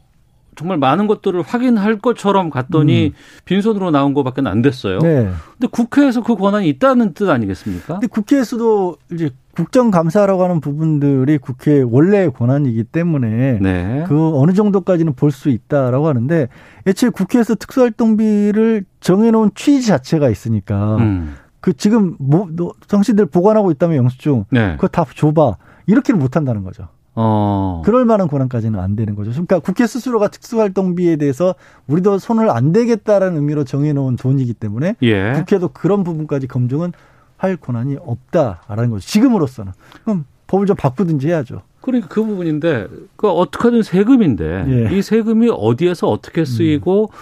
정말 0.57 0.77
많은 0.79 1.07
것들을 1.07 1.41
확인할 1.43 1.99
것처럼 1.99 2.51
갔더니 2.51 3.09
음. 3.09 3.13
빈손으로 3.47 3.91
나온 3.91 4.13
것밖에 4.15 4.43
안 4.45 4.61
됐어요. 4.61 4.99
네. 4.99 5.31
근데 5.53 5.69
국회에서 5.71 6.23
그 6.23 6.35
권한이 6.35 6.69
있다는 6.69 7.15
뜻 7.15 7.31
아니겠습니까? 7.31 7.95
근데 7.95 8.07
국회에서도 8.09 8.97
이제 9.13 9.31
국정감사라고 9.55 10.45
하는 10.45 10.61
부분들이 10.61 11.39
국회 11.39 11.81
원래의 11.81 12.31
권한이기 12.33 12.85
때문에 12.85 13.59
네. 13.61 14.05
그 14.07 14.33
어느 14.35 14.53
정도까지는 14.53 15.15
볼 15.15 15.31
수 15.31 15.49
있다라고 15.49 16.09
하는데 16.09 16.49
애초에 16.87 17.09
국회에서 17.11 17.55
특수활동비를 17.55 18.85
정해놓은 19.01 19.53
취지 19.55 19.87
자체가 19.87 20.29
있으니까 20.29 20.97
음. 20.97 21.37
그 21.61 21.73
지금 21.75 22.17
뭐 22.19 22.49
당신들 22.89 23.27
보관하고 23.27 23.71
있다면 23.71 23.97
영수증 23.97 24.45
네. 24.51 24.73
그거 24.73 24.89
다 24.89 25.05
줘봐 25.15 25.57
이렇게는 25.87 26.19
못한다는 26.19 26.65
거죠. 26.65 26.89
어. 27.17 27.83
그럴 27.85 28.05
만한 28.05 28.29
권한까지는 28.29 28.79
안 28.79 28.95
되는 28.95 29.15
거죠. 29.15 29.31
그러니까 29.31 29.59
국회 29.59 29.87
스스로가 29.87 30.29
특수활동비에 30.29 31.17
대해서 31.17 31.55
우리도 31.87 32.19
손을 32.19 32.51
안 32.51 32.73
대겠다라는 32.73 33.37
의미로 33.37 33.65
정해놓은 33.65 34.17
돈이기 34.17 34.53
때문에 34.55 34.97
예. 35.03 35.33
국회도 35.33 35.69
그런 35.69 36.05
부분까지 36.05 36.47
검증은 36.47 36.93
할 37.39 37.57
권한이 37.57 37.97
없다라는 38.01 38.91
거죠. 38.91 39.07
지금으로서는. 39.07 39.73
그럼 40.05 40.27
법을 40.47 40.67
좀 40.67 40.77
바꾸든지 40.77 41.29
해야죠. 41.29 41.63
그러니까 41.81 42.09
그 42.09 42.23
부분인데 42.23 42.89
그 43.17 43.29
어떻게든 43.29 43.83
세금인데 43.83 44.67
예. 44.69 44.97
이 44.97 45.03
세금이 45.03 45.51
어디에서 45.51 46.09
어떻게 46.09 46.45
쓰이고 46.45 47.11
음. 47.13 47.17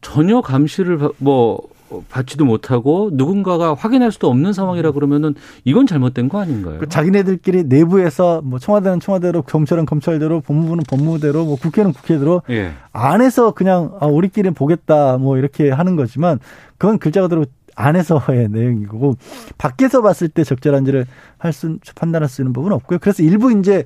전혀 0.00 0.40
감시를 0.40 0.98
뭐 1.18 1.60
받지도 2.08 2.44
못하고 2.44 3.10
누군가가 3.12 3.74
확인할 3.74 4.12
수도 4.12 4.28
없는 4.28 4.52
상황이라 4.52 4.92
그러면은 4.92 5.34
이건 5.64 5.86
잘못된 5.86 6.28
거 6.28 6.40
아닌가요? 6.40 6.78
그 6.78 6.88
자기네들끼리 6.88 7.64
내부에서 7.64 8.40
뭐 8.42 8.58
청와대는 8.58 9.00
청와대로 9.00 9.42
검찰은 9.42 9.86
검찰대로 9.86 10.40
법무부는 10.40 10.84
법무대로 10.88 11.44
뭐 11.44 11.56
국회는 11.56 11.92
국회대로 11.92 12.42
예. 12.50 12.72
안에서 12.92 13.52
그냥 13.52 13.92
아 14.00 14.06
우리끼리는 14.06 14.54
보겠다 14.54 15.18
뭐 15.18 15.38
이렇게 15.38 15.70
하는 15.70 15.96
거지만 15.96 16.38
그건 16.78 16.98
글자 16.98 17.22
그대로 17.22 17.44
안에서의 17.76 18.48
내용이고 18.50 19.16
밖에서 19.58 20.02
봤을 20.02 20.28
때 20.28 20.44
적절한지를 20.44 21.06
할 21.38 21.52
수 21.52 21.76
판단할 21.94 22.28
수 22.28 22.42
있는 22.42 22.52
부분은 22.52 22.74
없고요. 22.76 22.98
그래서 23.00 23.22
일부 23.22 23.52
이제 23.52 23.84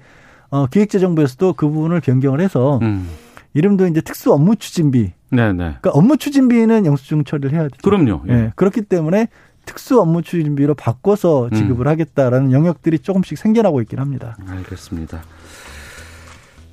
어 0.51 0.66
기획재정부에서도 0.66 1.53
그 1.55 1.68
부분을 1.68 2.01
변경을 2.01 2.41
해서 2.41 2.79
음. 2.83 3.09
이름도 3.55 3.86
이제 3.86 4.01
특수 4.01 4.32
업무 4.32 4.57
추진비. 4.57 5.12
네네. 5.30 5.55
그러니까 5.57 5.90
업무 5.90 6.16
추진비는 6.16 6.86
영수증 6.86 7.24
처리를 7.24 7.53
해야 7.53 7.62
되죠. 7.64 7.76
그럼요. 7.82 8.22
예. 8.28 8.32
네. 8.32 8.53
그렇기 8.57 8.82
때문에 8.82 9.28
특수 9.64 10.01
업무 10.01 10.22
추진비로 10.22 10.74
바꿔서 10.74 11.48
음. 11.53 11.55
지급을 11.55 11.86
음. 11.86 11.90
하겠다라는 11.90 12.53
영역들이 12.53 13.01
조금씩 13.01 13.38
생겨나고 13.38 13.80
있긴 13.82 13.98
합니다. 13.98 14.36
알겠습니다. 14.48 15.22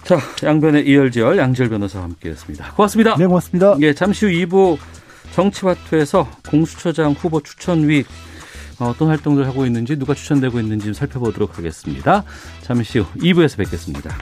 자, 0.04 0.18
양변의 0.42 0.88
이열지열 0.88 1.38
양지열 1.38 1.70
변호사와 1.70 2.06
함께했습니다. 2.06 2.74
고맙습니다. 2.74 3.18
네, 3.18 3.26
고맙습니다. 3.26 3.76
예, 3.82 3.94
잠시 3.94 4.26
후 4.26 4.32
2부 4.32 4.78
정치화투에서 5.34 6.30
공수처장 6.50 7.12
후보 7.12 7.42
추천위 7.42 8.06
어떤 8.80 9.10
활동들 9.10 9.46
하고 9.48 9.66
있는지 9.66 9.98
누가 9.98 10.14
추천되고 10.14 10.60
있는지 10.60 10.94
살펴보도록 10.94 11.58
하겠습니다. 11.58 12.24
잠시 12.62 13.00
후 13.00 13.06
2부에서 13.18 13.58
뵙겠습니다. 13.58 14.16